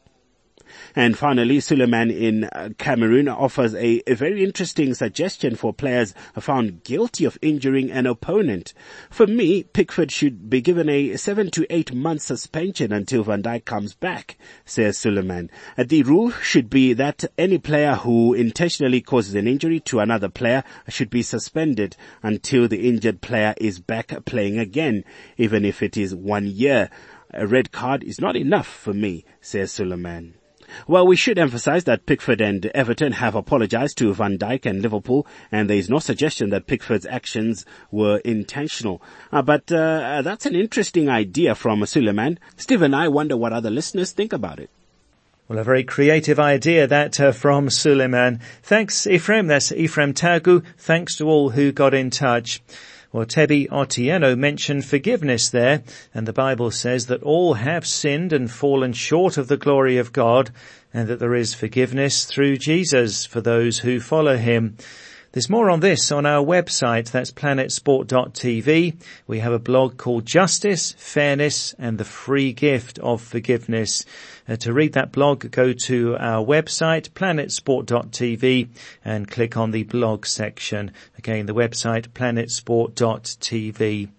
And 0.96 1.18
finally, 1.18 1.60
Suleiman 1.60 2.12
in 2.12 2.46
uh, 2.46 2.70
Cameroon 2.78 3.28
offers 3.28 3.74
a, 3.76 4.02
a, 4.08 4.16
very 4.16 4.44
interesting 4.44 4.94
suggestion 4.94 5.56
for 5.56 5.74
players 5.74 6.14
found 6.40 6.84
guilty 6.84 7.26
of 7.26 7.38
injuring 7.42 7.92
an 7.92 8.06
opponent. 8.06 8.74
For 9.10 9.28
me, 9.28 9.64
Pickford 9.64 10.12
should 10.12 10.50
be 10.50 10.62
given 10.62 10.90
a 10.90 11.16
seven 11.18 11.52
to 11.52 11.66
eight 11.70 11.94
month 11.94 12.22
suspension 12.22 12.92
until 12.92 13.24
Van 13.24 13.44
Dijk 13.44 13.66
comes 13.66 13.94
back, 13.94 14.38
says 14.66 14.98
Suleiman. 14.98 15.50
Uh, 15.78 15.84
the 15.88 16.04
rule 16.04 16.32
should 16.32 16.70
be 16.70 16.94
that 16.94 17.24
any 17.38 17.58
player 17.58 17.96
who 17.96 18.34
intentionally 18.34 19.02
causes 19.02 19.36
an 19.36 19.48
injury 19.48 19.80
to 19.82 20.00
another 20.00 20.30
player 20.30 20.64
should 20.88 21.10
be 21.10 21.22
suspended 21.22 21.96
until 22.24 22.68
the 22.68 22.88
injured 22.88 23.22
player 23.22 23.54
is 23.58 23.80
back 23.80 24.14
playing 24.26 24.58
again, 24.58 25.04
even 25.38 25.66
if 25.66 25.84
it 25.84 25.98
is 25.98 26.16
one 26.16 26.48
year. 26.48 26.90
A 27.32 27.46
red 27.46 27.72
card 27.72 28.04
is 28.04 28.20
not 28.20 28.36
enough 28.36 28.68
for 28.68 28.94
me, 28.94 29.24
says 29.40 29.72
Suleiman. 29.72 30.39
Well, 30.88 31.06
we 31.06 31.16
should 31.16 31.38
emphasize 31.38 31.84
that 31.86 32.06
Pickford 32.06 32.42
and 32.42 32.66
Everton 32.68 33.14
have 33.14 33.36
apologized 33.36 33.98
to 34.00 34.14
Van 34.14 34.38
Dijk 34.38 34.66
and 34.66 34.82
Liverpool, 34.82 35.26
and 35.52 35.70
there 35.70 35.78
is 35.78 35.90
no 35.90 36.00
suggestion 36.00 36.50
that 36.50 36.68
Pickford's 36.68 37.06
actions 37.06 37.66
were 37.92 38.18
intentional. 38.20 39.02
Uh, 39.32 39.42
but 39.42 39.72
uh, 39.72 40.22
that's 40.22 40.46
an 40.46 40.56
interesting 40.56 41.10
idea 41.10 41.56
from 41.56 41.86
Suleiman. 41.86 42.40
Steve 42.58 42.82
and 42.82 42.96
I 42.96 43.08
wonder 43.08 43.38
what 43.38 43.54
other 43.54 43.70
listeners 43.70 44.12
think 44.12 44.34
about 44.34 44.60
it. 44.60 44.70
Well, 45.50 45.58
a 45.58 45.64
very 45.64 45.84
creative 45.84 46.40
idea 46.40 46.86
that 46.86 47.20
uh, 47.20 47.32
from 47.32 47.72
Suleiman. 47.72 48.40
Thanks, 48.62 49.08
Ephraim. 49.08 49.48
That's 49.48 49.72
Ephraim 49.72 50.14
Tagu. 50.14 50.64
Thanks 50.78 51.16
to 51.16 51.28
all 51.28 51.50
who 51.50 51.72
got 51.72 51.96
in 51.96 52.12
touch. 52.12 52.62
Well, 53.12 53.26
Tebi 53.26 53.68
Otieno 53.70 54.38
mentioned 54.38 54.86
forgiveness 54.86 55.50
there, 55.50 55.82
and 56.14 56.28
the 56.28 56.34
Bible 56.34 56.70
says 56.70 57.08
that 57.08 57.24
all 57.24 57.56
have 57.56 57.88
sinned 57.88 58.32
and 58.32 58.52
fallen 58.52 58.94
short 58.94 59.36
of 59.36 59.48
the 59.48 59.58
glory 59.58 59.98
of 59.98 60.14
God, 60.14 60.52
and 60.94 61.08
that 61.08 61.18
there 61.18 61.34
is 61.34 61.56
forgiveness 61.56 62.26
through 62.26 62.58
Jesus 62.58 63.26
for 63.26 63.42
those 63.42 63.80
who 63.80 64.00
follow 64.00 64.38
him. 64.38 64.78
There's 65.32 65.50
more 65.50 65.70
on 65.70 65.80
this 65.80 66.12
on 66.12 66.26
our 66.26 66.44
website, 66.44 67.12
that's 67.12 67.32
planetsport.tv. 67.32 68.96
We 69.28 69.40
have 69.40 69.54
a 69.54 69.60
blog 69.60 69.98
called 69.98 70.26
Justice, 70.26 70.94
Fairness 70.94 71.76
and 71.78 72.00
the 72.00 72.04
Free 72.04 72.52
Gift 72.52 72.98
of 72.98 73.22
Forgiveness. 73.22 74.06
Uh, 74.48 74.56
to 74.56 74.74
read 74.74 74.94
that 74.94 75.12
blog, 75.12 75.52
go 75.52 75.72
to 75.72 76.18
our 76.18 76.44
website, 76.44 77.12
planetsport.tv 77.12 78.70
and 79.06 79.30
click 79.30 79.56
on 79.56 79.70
the 79.70 79.84
blog 79.84 80.26
section. 80.26 80.92
Again, 81.20 81.46
the 81.46 81.54
website, 81.54 82.08
planetsport.tv. 82.08 84.10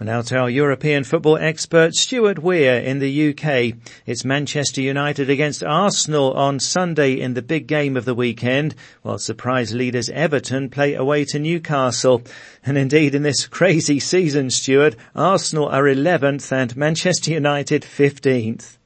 And 0.00 0.06
now 0.06 0.22
to 0.22 0.38
our 0.38 0.48
European 0.48 1.02
football 1.02 1.36
expert, 1.38 1.92
Stuart 1.96 2.38
Weir 2.38 2.78
in 2.78 3.00
the 3.00 3.30
UK. 3.30 3.76
It's 4.06 4.24
Manchester 4.24 4.80
United 4.80 5.28
against 5.28 5.64
Arsenal 5.64 6.34
on 6.34 6.60
Sunday 6.60 7.18
in 7.18 7.34
the 7.34 7.42
big 7.42 7.66
game 7.66 7.96
of 7.96 8.04
the 8.04 8.14
weekend, 8.14 8.76
while 9.02 9.18
surprise 9.18 9.74
leaders 9.74 10.08
Everton 10.08 10.70
play 10.70 10.94
away 10.94 11.24
to 11.24 11.40
Newcastle. 11.40 12.22
And 12.64 12.78
indeed 12.78 13.16
in 13.16 13.24
this 13.24 13.46
crazy 13.48 13.98
season, 13.98 14.50
Stuart, 14.50 14.94
Arsenal 15.16 15.66
are 15.66 15.82
11th 15.82 16.52
and 16.52 16.76
Manchester 16.76 17.32
United 17.32 17.82
15th. 17.82 18.78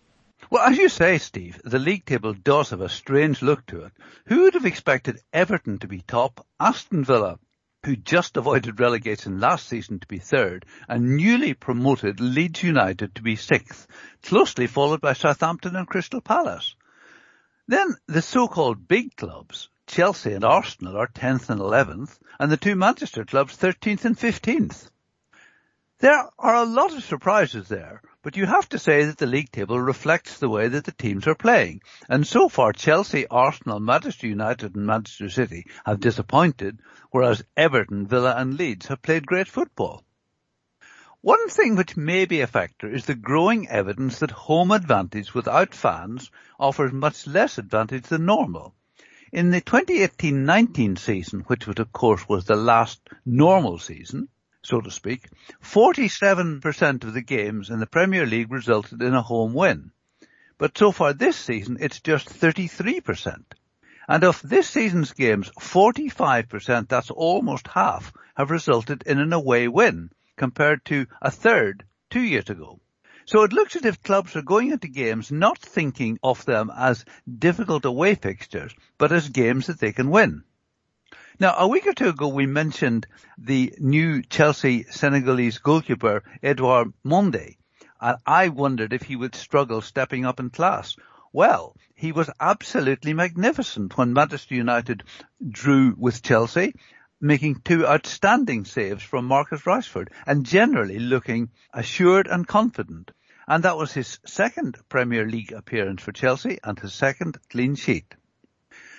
Well, 0.49 0.63
as 0.63 0.79
you 0.79 0.89
say, 0.89 1.19
Steve, 1.19 1.61
the 1.63 1.79
league 1.79 2.07
table 2.07 2.33
does 2.33 2.71
have 2.71 2.81
a 2.81 2.89
strange 2.89 3.43
look 3.43 3.67
to 3.67 3.85
it. 3.85 3.93
Who 4.29 4.45
would 4.45 4.55
have 4.55 4.65
expected 4.65 5.21
Everton 5.31 5.79
to 5.81 5.87
be 5.87 6.01
top, 6.01 6.47
Aston 6.59 7.05
Villa 7.05 7.39
who 7.85 7.97
just 7.97 8.37
avoided 8.37 8.79
relegation 8.79 9.41
last 9.41 9.69
season 9.69 9.99
to 9.99 10.07
be 10.07 10.19
third, 10.19 10.65
and 10.89 11.17
newly 11.17 11.53
promoted 11.53 12.21
Leeds 12.21 12.63
United 12.63 13.15
to 13.15 13.23
be 13.23 13.35
sixth, 13.35 13.89
closely 14.23 14.69
followed 14.69 15.01
by 15.01 15.13
Southampton 15.13 15.75
and 15.75 15.89
Crystal 15.89 16.21
Palace. 16.21 16.77
Then 17.67 17.95
the 18.07 18.23
so-called 18.23 18.87
big 18.87 19.17
clubs, 19.17 19.69
Chelsea 19.87 20.33
and 20.33 20.45
Arsenal 20.45 20.97
are 20.97 21.09
10th 21.09 21.51
and 21.51 21.61
11th, 21.61 22.19
and 22.39 22.53
the 22.53 22.57
two 22.57 22.77
Manchester 22.77 23.25
clubs 23.25 23.57
13th 23.57 24.05
and 24.05 24.17
15th. 24.17 24.89
There 25.99 26.29
are 26.39 26.57
a 26.57 26.65
lot 26.65 26.95
of 26.95 27.03
surprises 27.03 27.69
there, 27.69 28.01
but 28.23 28.37
you 28.37 28.47
have 28.47 28.69
to 28.69 28.79
say 28.79 29.05
that 29.05 29.19
the 29.19 29.27
league 29.27 29.51
table 29.51 29.81
reflects 29.81 30.39
the 30.39 30.49
way 30.49 30.69
that 30.69 30.85
the 30.85 30.93
teams 30.93 31.27
are 31.27 31.35
playing. 31.35 31.83
And 32.09 32.25
so 32.27 32.49
far 32.49 32.73
Chelsea, 32.73 33.27
Arsenal, 33.27 33.81
Manchester 33.81 34.29
United 34.29 34.77
and 34.77 34.87
Manchester 34.87 35.29
City 35.29 35.67
have 35.85 36.01
disappointed, 36.01 36.79
whereas 37.11 37.43
Everton, 37.57 38.07
Villa 38.07 38.35
and 38.37 38.57
Leeds 38.57 38.87
have 38.87 39.03
played 39.03 39.27
great 39.27 39.49
football. 39.49 40.05
One 41.21 41.49
thing 41.49 41.77
which 41.77 41.97
may 41.97 42.25
be 42.25 42.41
a 42.41 42.47
factor 42.49 42.89
is 42.89 43.07
the 43.07 43.15
growing 43.15 43.69
evidence 43.69 44.19
that 44.19 44.33
home 44.33 44.73
advantage 44.73 45.35
without 45.35 45.75
fans 45.75 46.31
offers 46.59 46.93
much 46.93 47.27
less 47.27 47.59
advantage 47.59 48.05
than 48.05 48.27
normal. 48.27 48.75
In 49.33 49.51
the 49.51 49.61
2018-19 49.61 50.99
season, 50.99 51.41
which 51.47 51.67
of 51.67 51.93
course 51.93 52.29
was 52.29 52.45
the 52.45 52.57
last 52.57 53.01
normal 53.25 53.79
season, 53.79 54.29
so 54.63 54.81
to 54.81 54.91
speak, 54.91 55.29
47% 55.63 57.05
of 57.05 57.15
the 57.15 57.21
games 57.21 57.69
in 57.69 57.81
the 57.81 57.87
Premier 57.87 58.25
League 58.25 58.53
resulted 58.53 59.03
in 59.03 59.15
a 59.15 59.23
home 59.23 59.55
win. 59.55 59.91
But 60.57 60.79
so 60.79 60.93
far 60.93 61.13
this 61.13 61.37
season, 61.37 61.79
it's 61.81 62.01
just 62.01 62.29
33%. 62.29 63.43
And 64.09 64.25
of 64.25 64.41
this 64.43 64.69
season's 64.69 65.13
games, 65.13 65.51
45%, 65.59 66.89
that's 66.89 67.11
almost 67.11 67.67
half, 67.67 68.13
have 68.37 68.51
resulted 68.51 69.03
in 69.05 69.19
an 69.19 69.33
away 69.33 69.69
win, 69.69 70.11
compared 70.37 70.85
to 70.87 71.07
a 71.21 71.31
third 71.31 71.85
two 72.11 72.23
years 72.23 72.49
ago. 72.49 72.81
So 73.25 73.43
it 73.45 73.53
looks 73.53 73.77
as 73.77 73.85
if 73.85 74.03
clubs 74.03 74.37
are 74.37 74.43
going 74.43 74.73
into 74.73 74.89
games 74.89 75.31
not 75.31 75.59
thinking 75.59 76.19
of 76.23 76.45
them 76.45 76.71
as 76.77 77.05
difficult 77.27 77.85
away 77.85 78.15
fixtures, 78.15 78.75
but 78.99 79.13
as 79.13 79.29
games 79.29 79.67
that 79.67 79.79
they 79.79 79.93
can 79.93 80.11
win. 80.11 80.45
Now, 81.43 81.57
a 81.59 81.67
week 81.67 81.89
or 81.89 81.93
two 81.93 82.11
ago, 82.11 82.29
we 82.29 82.47
mentioned 82.47 83.09
the 83.37 83.75
new 83.81 84.23
Chelsea 84.23 84.85
Senegalese 84.85 85.59
goalkeeper, 85.59 86.23
Edouard 86.41 86.93
Mendy, 87.05 87.57
and 88.01 88.17
I 88.25 88.47
wondered 88.47 88.93
if 88.93 89.03
he 89.03 89.17
would 89.17 89.35
struggle 89.35 89.81
stepping 89.81 90.25
up 90.25 90.39
in 90.39 90.51
class. 90.51 90.95
Well, 91.33 91.77
he 91.97 92.13
was 92.13 92.31
absolutely 92.39 93.13
magnificent 93.13 93.99
when 93.99 94.13
Manchester 94.13 94.55
United 94.55 95.03
drew 95.51 95.97
with 95.99 96.23
Chelsea, 96.23 96.77
making 97.21 97.63
two 97.65 97.89
outstanding 97.89 98.65
saves 98.65 99.03
from 99.03 99.25
Marcus 99.25 99.63
Rashford 99.63 100.11
and 100.25 100.47
generally 100.47 101.01
looking 101.01 101.51
assured 101.75 102.29
and 102.29 102.47
confident. 102.47 103.11
And 103.49 103.65
that 103.65 103.77
was 103.77 103.93
his 103.93 104.21
second 104.25 104.79
Premier 104.89 105.27
League 105.27 105.51
appearance 105.51 106.03
for 106.03 106.13
Chelsea 106.13 106.61
and 106.63 106.79
his 106.79 106.95
second 106.95 107.37
clean 107.51 107.75
sheet. 107.75 108.15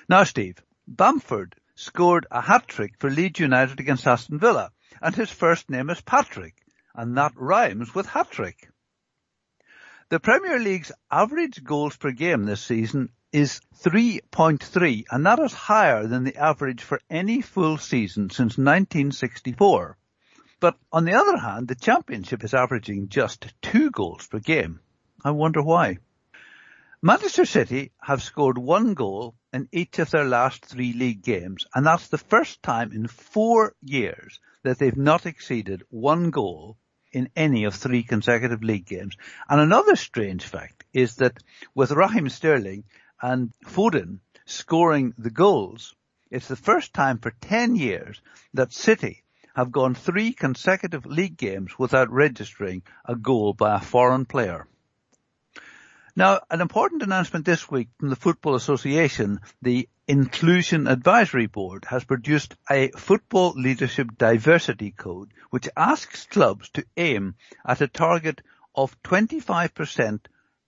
Now, 0.09 0.25
Steve, 0.25 0.57
Bamford 0.85 1.55
scored 1.75 2.27
a 2.29 2.41
hat-trick 2.41 2.93
for 2.99 3.09
Leeds 3.09 3.39
United 3.39 3.79
against 3.79 4.07
Aston 4.07 4.39
Villa, 4.39 4.71
and 5.01 5.15
his 5.15 5.29
first 5.29 5.69
name 5.69 5.89
is 5.89 6.01
Patrick, 6.01 6.55
and 6.95 7.17
that 7.17 7.33
rhymes 7.35 7.95
with 7.95 8.05
hat-trick. 8.07 8.69
The 10.09 10.19
Premier 10.19 10.59
League's 10.59 10.91
average 11.09 11.63
goals 11.63 11.97
per 11.97 12.11
game 12.11 12.43
this 12.43 12.61
season 12.61 13.09
is 13.31 13.59
3.3, 13.83 15.05
and 15.09 15.25
that 15.25 15.39
is 15.39 15.53
higher 15.53 16.05
than 16.05 16.23
the 16.23 16.37
average 16.37 16.83
for 16.83 17.01
any 17.09 17.41
full 17.41 17.77
season 17.77 18.29
since 18.29 18.57
1964. 18.57 19.97
But 20.59 20.77
on 20.91 21.05
the 21.05 21.15
other 21.15 21.37
hand, 21.37 21.67
the 21.67 21.75
championship 21.75 22.43
is 22.43 22.53
averaging 22.53 23.09
just 23.09 23.51
two 23.61 23.89
goals 23.89 24.27
per 24.27 24.39
game. 24.39 24.79
I 25.25 25.31
wonder 25.31 25.63
why. 25.63 25.97
Manchester 27.05 27.43
City 27.43 27.91
have 28.01 28.23
scored 28.23 28.57
one 28.57 28.93
goal 28.93 29.35
in 29.51 29.67
each 29.73 29.99
of 29.99 30.09
their 30.09 30.23
last 30.23 30.65
three 30.65 30.93
league 30.93 31.21
games, 31.21 31.65
and 31.75 31.85
that's 31.85 32.07
the 32.07 32.17
first 32.17 32.63
time 32.63 32.93
in 32.93 33.07
four 33.07 33.75
years 33.81 34.39
that 34.63 34.79
they've 34.79 34.95
not 34.95 35.25
exceeded 35.25 35.83
one 35.89 36.29
goal 36.29 36.77
in 37.11 37.29
any 37.35 37.65
of 37.65 37.75
three 37.75 38.03
consecutive 38.03 38.63
league 38.63 38.85
games. 38.85 39.17
And 39.49 39.59
another 39.59 39.97
strange 39.97 40.45
fact 40.45 40.85
is 40.93 41.17
that 41.17 41.43
with 41.75 41.91
Raheem 41.91 42.29
Sterling 42.29 42.85
and 43.21 43.51
Foden 43.65 44.19
scoring 44.45 45.13
the 45.17 45.29
goals, 45.29 45.93
it's 46.31 46.47
the 46.47 46.55
first 46.55 46.93
time 46.93 47.17
for 47.17 47.31
10 47.31 47.75
years 47.75 48.21
that 48.53 48.71
City 48.71 49.25
have 49.57 49.73
gone 49.73 49.93
three 49.93 50.31
consecutive 50.31 51.05
league 51.05 51.35
games 51.35 51.77
without 51.77 52.09
registering 52.09 52.81
a 53.03 53.17
goal 53.17 53.51
by 53.51 53.75
a 53.75 53.81
foreign 53.81 54.23
player. 54.23 54.69
Now, 56.15 56.41
an 56.51 56.61
important 56.61 57.01
announcement 57.01 57.43
this 57.43 57.71
week 57.71 57.89
from 57.99 58.09
the 58.09 58.15
Football 58.15 58.53
Association, 58.53 59.39
the 59.63 59.89
Inclusion 60.07 60.85
Advisory 60.85 61.47
Board 61.47 61.85
has 61.85 62.03
produced 62.03 62.55
a 62.69 62.89
Football 62.89 63.53
Leadership 63.55 64.15
Diversity 64.15 64.91
Code 64.91 65.33
which 65.49 65.69
asks 65.75 66.27
clubs 66.27 66.69
to 66.73 66.85
aim 66.97 67.33
at 67.65 67.81
a 67.81 67.87
target 67.87 68.41
of 68.75 69.01
25% 69.01 70.19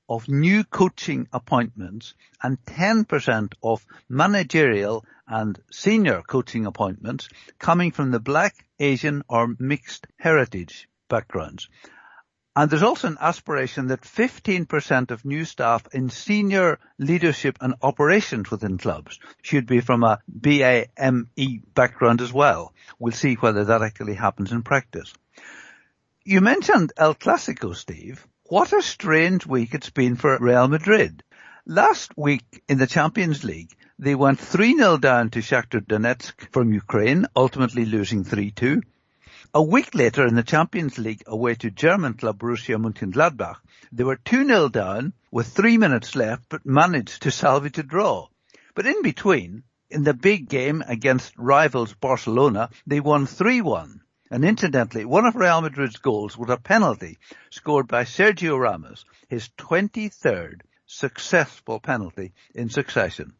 of 0.09 0.27
new 0.27 0.63
coaching 0.63 1.27
appointments 1.31 2.15
and 2.41 2.57
10% 2.65 3.53
of 3.61 3.85
managerial 4.09 5.05
and 5.27 5.61
senior 5.69 6.23
coaching 6.23 6.65
appointments 6.65 7.29
coming 7.59 7.91
from 7.91 8.09
the 8.09 8.19
black, 8.19 8.65
Asian 8.79 9.21
or 9.29 9.55
mixed 9.59 10.07
heritage 10.17 10.89
backgrounds. 11.07 11.69
And 12.55 12.69
there's 12.69 12.83
also 12.83 13.09
an 13.09 13.17
aspiration 13.19 13.87
that 13.87 14.01
15% 14.01 15.11
of 15.11 15.25
new 15.25 15.43
staff 15.43 15.85
in 15.91 16.09
senior 16.09 16.79
leadership 16.97 17.57
and 17.59 17.75
operations 17.81 18.49
within 18.49 18.77
clubs 18.77 19.19
should 19.41 19.65
be 19.65 19.81
from 19.81 20.03
a 20.03 20.19
BAME 20.31 21.63
background 21.73 22.21
as 22.21 22.31
well. 22.31 22.73
We'll 22.97 23.11
see 23.11 23.33
whether 23.35 23.65
that 23.65 23.81
actually 23.81 24.13
happens 24.13 24.53
in 24.53 24.63
practice. 24.63 25.13
You 26.23 26.39
mentioned 26.39 26.93
El 26.95 27.13
Clasico, 27.15 27.75
Steve. 27.75 28.25
What 28.43 28.71
a 28.71 28.81
strange 28.81 29.45
week 29.45 29.73
it's 29.73 29.89
been 29.89 30.15
for 30.15 30.37
Real 30.39 30.69
Madrid. 30.69 31.23
Last 31.65 32.15
week 32.15 32.63
in 32.69 32.77
the 32.77 32.87
Champions 32.87 33.43
League, 33.43 33.75
they 33.99 34.15
went 34.15 34.39
3-0 34.39 35.01
down 35.01 35.29
to 35.31 35.39
Shakhtar 35.39 35.85
Donetsk 35.85 36.51
from 36.51 36.71
Ukraine, 36.71 37.25
ultimately 37.35 37.85
losing 37.85 38.23
3-2. 38.23 38.81
A 39.57 39.63
week 39.63 39.95
later 39.95 40.27
in 40.27 40.35
the 40.35 40.43
Champions 40.43 40.97
League 40.97 41.23
away 41.25 41.55
to 41.55 41.71
German 41.71 42.15
club 42.15 42.39
Borussia 42.39 42.75
Mönchengladbach, 42.75 43.55
they 43.89 44.03
were 44.03 44.17
2-0 44.17 44.69
down 44.69 45.13
with 45.31 45.47
three 45.47 45.77
minutes 45.77 46.13
left 46.13 46.49
but 46.49 46.65
managed 46.65 47.21
to 47.21 47.31
salvage 47.31 47.77
a 47.77 47.83
draw. 47.83 48.27
But 48.73 48.85
in 48.85 49.01
between, 49.01 49.63
in 49.89 50.03
the 50.03 50.13
big 50.13 50.49
game 50.49 50.83
against 50.85 51.37
rivals 51.37 51.93
Barcelona, 51.93 52.69
they 52.85 52.99
won 52.99 53.27
3-1. 53.27 54.01
And 54.29 54.43
incidentally, 54.43 55.05
one 55.05 55.25
of 55.25 55.37
Real 55.37 55.61
Madrid's 55.61 55.99
goals 55.99 56.37
was 56.37 56.49
a 56.49 56.57
penalty 56.57 57.17
scored 57.49 57.87
by 57.87 58.03
Sergio 58.03 58.59
Ramos, 58.59 59.05
his 59.29 59.47
23rd 59.57 60.63
successful 60.85 61.79
penalty 61.79 62.33
in 62.53 62.69
succession. 62.69 63.31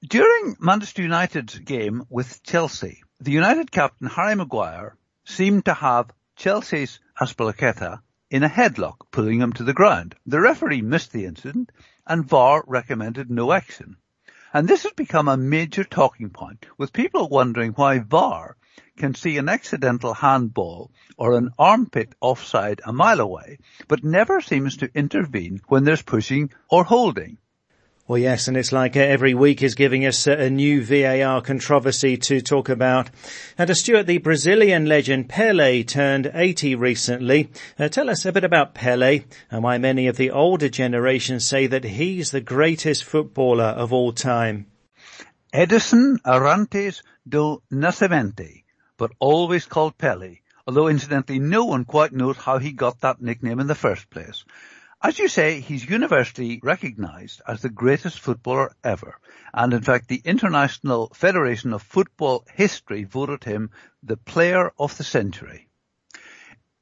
During 0.00 0.56
Manchester 0.58 1.02
United's 1.02 1.58
game 1.58 2.04
with 2.08 2.42
Chelsea, 2.42 3.02
the 3.20 3.32
United 3.32 3.72
captain 3.72 4.06
Harry 4.06 4.36
Maguire 4.36 4.96
seemed 5.24 5.64
to 5.64 5.74
have 5.74 6.12
Chelsea's 6.36 7.00
Azpilicueta 7.20 8.00
in 8.30 8.44
a 8.44 8.48
headlock, 8.48 9.10
pulling 9.10 9.40
him 9.40 9.52
to 9.54 9.64
the 9.64 9.74
ground. 9.74 10.14
The 10.24 10.40
referee 10.40 10.82
missed 10.82 11.10
the 11.10 11.24
incident 11.24 11.72
and 12.06 12.24
VAR 12.24 12.62
recommended 12.68 13.28
no 13.28 13.50
action. 13.50 13.96
And 14.54 14.68
this 14.68 14.84
has 14.84 14.92
become 14.92 15.26
a 15.26 15.36
major 15.36 15.82
talking 15.82 16.30
point, 16.30 16.66
with 16.76 16.92
people 16.92 17.28
wondering 17.28 17.72
why 17.72 17.98
VAR 17.98 18.56
can 18.96 19.16
see 19.16 19.36
an 19.36 19.48
accidental 19.48 20.14
handball 20.14 20.92
or 21.16 21.36
an 21.36 21.50
armpit 21.58 22.14
offside 22.20 22.80
a 22.84 22.92
mile 22.92 23.18
away, 23.18 23.58
but 23.88 24.04
never 24.04 24.40
seems 24.40 24.76
to 24.76 24.96
intervene 24.96 25.60
when 25.66 25.82
there's 25.82 26.02
pushing 26.02 26.50
or 26.70 26.84
holding. 26.84 27.38
Well, 28.08 28.16
yes, 28.16 28.48
and 28.48 28.56
it's 28.56 28.72
like 28.72 28.96
uh, 28.96 29.00
every 29.00 29.34
week 29.34 29.62
is 29.62 29.74
giving 29.74 30.06
us 30.06 30.26
uh, 30.26 30.30
a 30.30 30.48
new 30.48 30.82
VAR 30.82 31.42
controversy 31.42 32.16
to 32.16 32.40
talk 32.40 32.70
about. 32.70 33.10
And 33.58 33.70
uh, 33.70 33.74
Stuart, 33.74 34.06
the 34.06 34.16
Brazilian 34.16 34.86
legend 34.86 35.28
Pele 35.28 35.82
turned 35.82 36.30
80 36.32 36.74
recently. 36.76 37.50
Uh, 37.78 37.90
tell 37.90 38.08
us 38.08 38.24
a 38.24 38.32
bit 38.32 38.44
about 38.44 38.72
Pele 38.72 39.24
and 39.50 39.62
why 39.62 39.76
many 39.76 40.06
of 40.06 40.16
the 40.16 40.30
older 40.30 40.70
generation 40.70 41.38
say 41.38 41.66
that 41.66 41.84
he's 41.84 42.30
the 42.30 42.40
greatest 42.40 43.04
footballer 43.04 43.76
of 43.76 43.92
all 43.92 44.14
time. 44.14 44.64
Edison 45.52 46.18
Arantes 46.24 47.02
do 47.28 47.60
Nascimento, 47.70 48.62
but 48.96 49.12
always 49.18 49.66
called 49.66 49.98
Pele, 49.98 50.38
although 50.66 50.88
incidentally 50.88 51.40
no 51.40 51.66
one 51.66 51.84
quite 51.84 52.14
knows 52.14 52.38
how 52.38 52.56
he 52.56 52.72
got 52.72 53.02
that 53.02 53.20
nickname 53.20 53.60
in 53.60 53.66
the 53.66 53.74
first 53.74 54.08
place. 54.08 54.46
As 55.00 55.16
you 55.20 55.28
say, 55.28 55.60
he's 55.60 55.88
universally 55.88 56.58
recognised 56.60 57.40
as 57.46 57.62
the 57.62 57.68
greatest 57.68 58.18
footballer 58.18 58.74
ever. 58.82 59.20
And 59.54 59.72
in 59.72 59.82
fact, 59.82 60.08
the 60.08 60.20
International 60.24 61.12
Federation 61.14 61.72
of 61.72 61.82
Football 61.82 62.44
History 62.52 63.04
voted 63.04 63.44
him 63.44 63.70
the 64.02 64.16
player 64.16 64.72
of 64.76 64.96
the 64.96 65.04
century. 65.04 65.68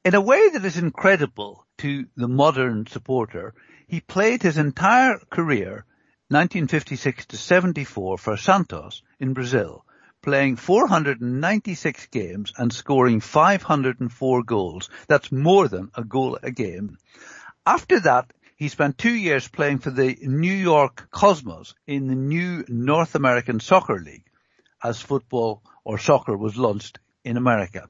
In 0.03 0.15
a 0.15 0.21
way 0.21 0.49
that 0.49 0.65
is 0.65 0.77
incredible 0.77 1.67
to 1.77 2.07
the 2.15 2.27
modern 2.27 2.87
supporter, 2.87 3.53
he 3.87 4.01
played 4.01 4.41
his 4.41 4.57
entire 4.57 5.19
career, 5.29 5.85
1956 6.29 7.27
to 7.27 7.37
74, 7.37 8.17
for 8.17 8.35
Santos 8.35 9.03
in 9.19 9.33
Brazil, 9.33 9.85
playing 10.23 10.55
496 10.55 12.07
games 12.07 12.51
and 12.57 12.73
scoring 12.73 13.19
504 13.19 14.43
goals. 14.43 14.89
That's 15.07 15.31
more 15.31 15.67
than 15.67 15.91
a 15.93 16.03
goal 16.03 16.39
a 16.41 16.49
game. 16.49 16.97
After 17.67 17.99
that, 17.99 18.31
he 18.55 18.69
spent 18.69 18.97
two 18.97 19.13
years 19.13 19.49
playing 19.49 19.79
for 19.79 19.89
the 19.89 20.17
New 20.21 20.53
York 20.53 21.09
Cosmos 21.11 21.75
in 21.85 22.07
the 22.07 22.15
new 22.15 22.63
North 22.69 23.13
American 23.13 23.59
Soccer 23.59 23.99
League 23.99 24.23
as 24.81 25.01
football 25.01 25.61
or 25.83 25.97
soccer 25.97 26.37
was 26.37 26.55
launched 26.55 26.99
in 27.25 27.35
America. 27.35 27.89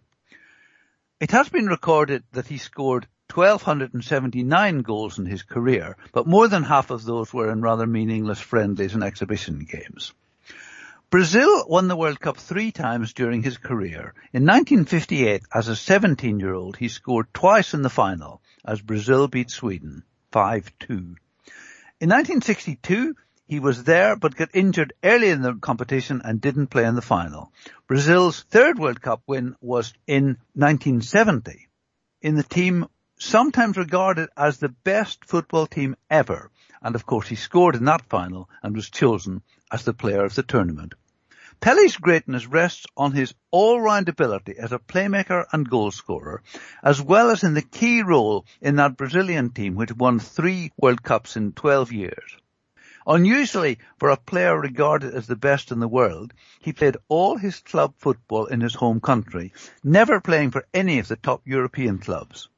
It 1.20 1.30
has 1.30 1.50
been 1.50 1.68
recorded 1.68 2.24
that 2.32 2.48
he 2.48 2.58
scored 2.58 3.08
1279 3.32 4.82
goals 4.82 5.20
in 5.20 5.28
his 5.28 5.44
career, 5.44 5.96
but 6.12 6.26
more 6.26 6.48
than 6.48 6.64
half 6.64 6.90
of 6.90 7.06
those 7.06 7.32
were 7.32 7.52
in 7.52 7.62
rather 7.62 7.86
meaningless 7.86 8.40
friendlies 8.40 8.96
and 8.96 9.04
exhibition 9.04 9.60
games. 9.60 10.12
Brazil 11.10 11.66
won 11.70 11.88
the 11.88 11.96
World 11.96 12.20
Cup 12.20 12.36
three 12.36 12.70
times 12.70 13.14
during 13.14 13.42
his 13.42 13.58
career. 13.58 14.14
In 14.34 14.44
1958, 14.44 15.42
as 15.54 15.70
a 15.70 15.72
17-year-old, 15.72 16.76
he 16.76 16.90
scored 16.90 17.34
twice 17.34 17.74
in 17.74 17.82
the 17.82 17.90
final 17.90 18.42
as 18.66 18.82
Brazil 18.82 19.30
beat 19.30 19.50
Sweden 19.50 20.04
5-2. 20.34 20.68
In 20.90 22.10
1962, 22.10 23.16
he 23.48 23.62
was 23.62 23.86
there 23.86 24.18
but 24.18 24.36
got 24.36 24.50
injured 24.54 24.92
early 25.02 25.30
in 25.30 25.42
the 25.42 25.54
competition 25.54 26.22
and 26.26 26.42
didn't 26.42 26.68
play 26.68 26.84
in 26.84 26.96
the 26.96 27.02
final. 27.02 27.54
Brazil's 27.88 28.44
third 28.44 28.78
World 28.78 29.02
Cup 29.02 29.22
win 29.28 29.56
was 29.62 29.94
in 30.08 30.38
1970 30.56 31.70
in 32.22 32.36
the 32.36 32.44
team 32.44 32.86
sometimes 33.18 33.78
regarded 33.78 34.28
as 34.36 34.58
the 34.58 34.76
best 34.84 35.24
football 35.24 35.68
team 35.68 35.96
ever. 36.10 36.52
And 36.82 36.96
of 36.96 37.06
course 37.06 37.30
he 37.30 37.36
scored 37.36 37.78
in 37.78 37.86
that 37.86 38.10
final 38.10 38.50
and 38.62 38.76
was 38.76 38.90
chosen 38.90 39.42
as 39.72 39.84
the 39.84 39.94
player 39.94 40.24
of 40.24 40.36
the 40.36 40.44
tournament. 40.44 40.94
Pele's 41.60 41.98
greatness 41.98 42.46
rests 42.46 42.86
on 42.96 43.14
his 43.14 43.34
all-round 43.50 44.08
ability 44.08 44.56
as 44.60 44.72
a 44.72 44.78
playmaker 44.78 45.46
and 45.52 45.68
goalscorer, 45.70 46.42
as 46.84 47.02
well 47.02 47.32
as 47.32 47.44
in 47.44 47.56
the 47.56 47.64
key 47.64 48.04
role 48.04 48.46
in 48.62 48.76
that 48.76 48.96
Brazilian 48.96 49.50
team 49.50 49.74
which 49.74 49.92
won 49.92 50.20
three 50.20 50.72
World 50.78 51.02
Cups 51.02 51.36
in 51.36 51.54
12 51.54 51.92
years. 51.92 52.38
Unusually 53.08 53.80
for 53.98 54.10
a 54.10 54.18
player 54.18 54.60
regarded 54.60 55.16
as 55.16 55.26
the 55.26 55.36
best 55.36 55.72
in 55.72 55.80
the 55.80 55.88
world, 55.88 56.34
he 56.60 56.74
played 56.74 56.98
all 57.08 57.38
his 57.38 57.60
club 57.60 57.96
football 57.98 58.46
in 58.46 58.62
his 58.62 58.76
home 58.76 59.00
country, 59.00 59.54
never 59.84 60.22
playing 60.22 60.52
for 60.52 60.68
any 60.74 61.00
of 61.00 61.08
the 61.08 61.16
top 61.16 61.42
European 61.48 61.98
clubs. 61.98 62.50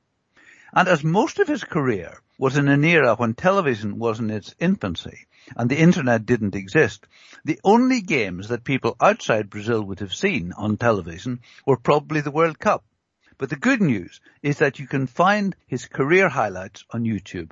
And 0.73 0.88
as 0.88 1.03
most 1.03 1.39
of 1.39 1.47
his 1.47 1.63
career 1.63 2.21
was 2.38 2.55
in 2.55 2.67
an 2.67 2.84
era 2.84 3.15
when 3.15 3.34
television 3.34 3.97
was 3.97 4.19
in 4.19 4.29
its 4.29 4.53
infancy, 4.60 5.25
and 5.55 5.69
the 5.69 5.79
internet 5.79 6.25
didn't 6.25 6.55
exist, 6.55 7.08
the 7.43 7.60
only 7.63 8.01
games 8.01 8.49
that 8.49 8.63
people 8.63 8.95
outside 9.01 9.49
Brazil 9.49 9.82
would 9.84 9.99
have 9.99 10.13
seen 10.13 10.53
on 10.53 10.77
television 10.77 11.39
were 11.65 11.77
probably 11.77 12.21
the 12.21 12.32
World 12.32 12.60
Cup. 12.60 12.84
But 13.38 13.49
the 13.49 13.55
good 13.55 13.82
news 13.82 14.21
is 14.43 14.60
that 14.60 14.79
you 14.79 14.88
can 14.88 15.08
find 15.08 15.55
his 15.65 15.86
career 15.86 16.29
highlights 16.29 16.84
on 16.91 17.03
YouTube. 17.03 17.51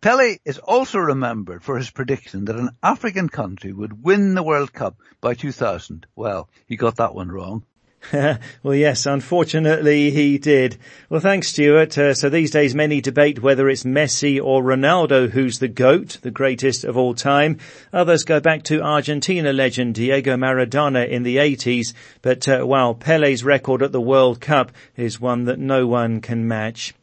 Pele 0.00 0.38
is 0.44 0.58
also 0.58 0.98
remembered 0.98 1.62
for 1.62 1.76
his 1.76 1.90
prediction 1.90 2.46
that 2.46 2.58
an 2.58 2.70
African 2.82 3.28
country 3.28 3.72
would 3.72 4.02
win 4.02 4.34
the 4.34 4.42
World 4.42 4.72
Cup 4.72 4.96
by 5.20 5.34
2000. 5.34 6.06
Well, 6.16 6.48
he 6.66 6.76
got 6.76 6.96
that 6.96 7.14
one 7.14 7.30
wrong. 7.30 7.64
well, 8.12 8.74
yes, 8.74 9.06
unfortunately 9.06 10.10
he 10.10 10.38
did. 10.38 10.76
Well, 11.08 11.20
thanks, 11.20 11.48
Stuart. 11.48 11.96
Uh, 11.96 12.14
so 12.14 12.28
these 12.28 12.50
days 12.50 12.74
many 12.74 13.00
debate 13.00 13.42
whether 13.42 13.68
it's 13.68 13.84
Messi 13.84 14.42
or 14.42 14.62
Ronaldo 14.62 15.30
who's 15.30 15.60
the 15.60 15.68
GOAT, 15.68 16.18
the 16.22 16.30
greatest 16.30 16.84
of 16.84 16.96
all 16.96 17.14
time. 17.14 17.58
Others 17.92 18.24
go 18.24 18.40
back 18.40 18.64
to 18.64 18.82
Argentina 18.82 19.52
legend 19.52 19.94
Diego 19.94 20.36
Maradona 20.36 21.08
in 21.08 21.22
the 21.22 21.36
80s. 21.36 21.92
But, 22.22 22.48
uh, 22.48 22.94
Pele's 22.94 23.44
record 23.44 23.82
at 23.82 23.92
the 23.92 24.00
World 24.00 24.40
Cup 24.40 24.72
is 24.96 25.20
one 25.20 25.44
that 25.44 25.58
no 25.58 25.86
one 25.86 26.20
can 26.20 26.48
match. 26.48 26.94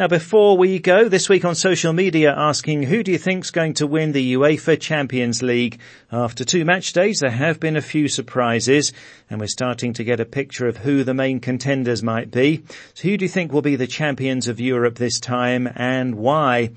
Now 0.00 0.08
before 0.08 0.56
we 0.56 0.78
go, 0.78 1.10
this 1.10 1.28
week 1.28 1.44
on 1.44 1.54
social 1.54 1.92
media 1.92 2.34
asking 2.34 2.84
who 2.84 3.02
do 3.02 3.12
you 3.12 3.18
think's 3.18 3.50
going 3.50 3.74
to 3.74 3.86
win 3.86 4.12
the 4.12 4.32
UEFA 4.32 4.80
Champions 4.80 5.42
League? 5.42 5.78
After 6.10 6.42
two 6.42 6.64
match 6.64 6.94
days 6.94 7.20
there 7.20 7.28
have 7.28 7.60
been 7.60 7.76
a 7.76 7.82
few 7.82 8.08
surprises 8.08 8.94
and 9.28 9.38
we're 9.38 9.46
starting 9.46 9.92
to 9.92 10.02
get 10.02 10.18
a 10.18 10.24
picture 10.24 10.66
of 10.66 10.78
who 10.78 11.04
the 11.04 11.12
main 11.12 11.38
contenders 11.38 12.02
might 12.02 12.30
be. 12.30 12.64
So 12.94 13.08
who 13.08 13.18
do 13.18 13.26
you 13.26 13.28
think 13.28 13.52
will 13.52 13.60
be 13.60 13.76
the 13.76 13.86
champions 13.86 14.48
of 14.48 14.58
Europe 14.58 14.94
this 14.94 15.20
time 15.20 15.68
and 15.76 16.14
why? 16.14 16.70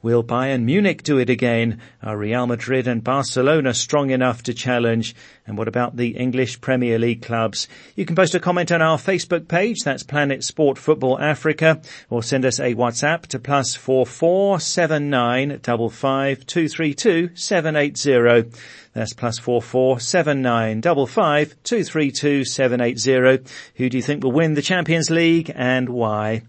Will 0.00 0.22
Bayern 0.22 0.62
Munich 0.62 1.02
do 1.02 1.18
it 1.18 1.28
again? 1.28 1.80
Are 2.04 2.16
Real 2.16 2.46
Madrid 2.46 2.86
and 2.86 3.02
Barcelona 3.02 3.74
strong 3.74 4.10
enough 4.10 4.44
to 4.44 4.54
challenge? 4.54 5.12
And 5.44 5.58
what 5.58 5.66
about 5.66 5.96
the 5.96 6.10
English 6.10 6.60
Premier 6.60 7.00
League 7.00 7.20
clubs? 7.20 7.66
You 7.96 8.06
can 8.06 8.14
post 8.14 8.32
a 8.32 8.38
comment 8.38 8.70
on 8.70 8.80
our 8.80 8.96
Facebook 8.96 9.48
page, 9.48 9.80
that's 9.84 10.04
Planet 10.04 10.44
Sport 10.44 10.78
Football 10.78 11.18
Africa, 11.18 11.80
or 12.10 12.22
send 12.22 12.44
us 12.44 12.60
a 12.60 12.76
WhatsApp 12.76 13.22
to 13.22 13.40
plus 13.40 13.74
four 13.74 14.06
four 14.06 14.60
seven 14.60 15.10
nine 15.10 15.58
double 15.62 15.90
five 15.90 16.46
two 16.46 16.68
three 16.68 16.94
two 16.94 17.30
seven 17.34 17.74
eight 17.74 17.98
zero. 17.98 18.44
That's 18.92 19.14
plus 19.14 19.40
four 19.40 19.60
four 19.60 19.98
seven 19.98 20.42
nine 20.42 20.80
double 20.80 21.08
five 21.08 21.56
two 21.64 21.82
three 21.82 22.12
two 22.12 22.44
seven 22.44 22.80
eight 22.80 23.00
zero. 23.00 23.38
Who 23.74 23.88
do 23.88 23.96
you 23.96 24.02
think 24.04 24.22
will 24.22 24.30
win 24.30 24.54
the 24.54 24.62
Champions 24.62 25.10
League 25.10 25.50
and 25.56 25.88
why? 25.88 26.42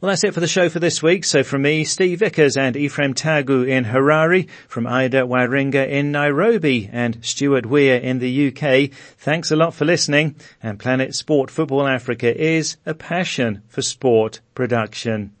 Well, 0.00 0.10
that's 0.10 0.22
it 0.22 0.32
for 0.32 0.38
the 0.38 0.46
show 0.46 0.68
for 0.68 0.78
this 0.78 1.02
week. 1.02 1.24
So 1.24 1.42
from 1.42 1.62
me, 1.62 1.82
Steve 1.82 2.20
Vickers 2.20 2.56
and 2.56 2.76
Ephraim 2.76 3.14
Tagu 3.14 3.66
in 3.66 3.84
Harare, 3.84 4.48
from 4.68 4.86
Ida 4.86 5.22
Waringa 5.22 5.88
in 5.88 6.12
Nairobi 6.12 6.88
and 6.92 7.18
Stuart 7.22 7.66
Weir 7.66 7.96
in 7.96 8.20
the 8.20 8.46
UK, 8.46 8.96
thanks 9.18 9.50
a 9.50 9.56
lot 9.56 9.74
for 9.74 9.84
listening. 9.84 10.36
And 10.62 10.78
Planet 10.78 11.16
Sport 11.16 11.50
Football 11.50 11.88
Africa 11.88 12.32
is 12.32 12.76
a 12.86 12.94
passion 12.94 13.62
for 13.66 13.82
sport 13.82 14.40
production. 14.54 15.32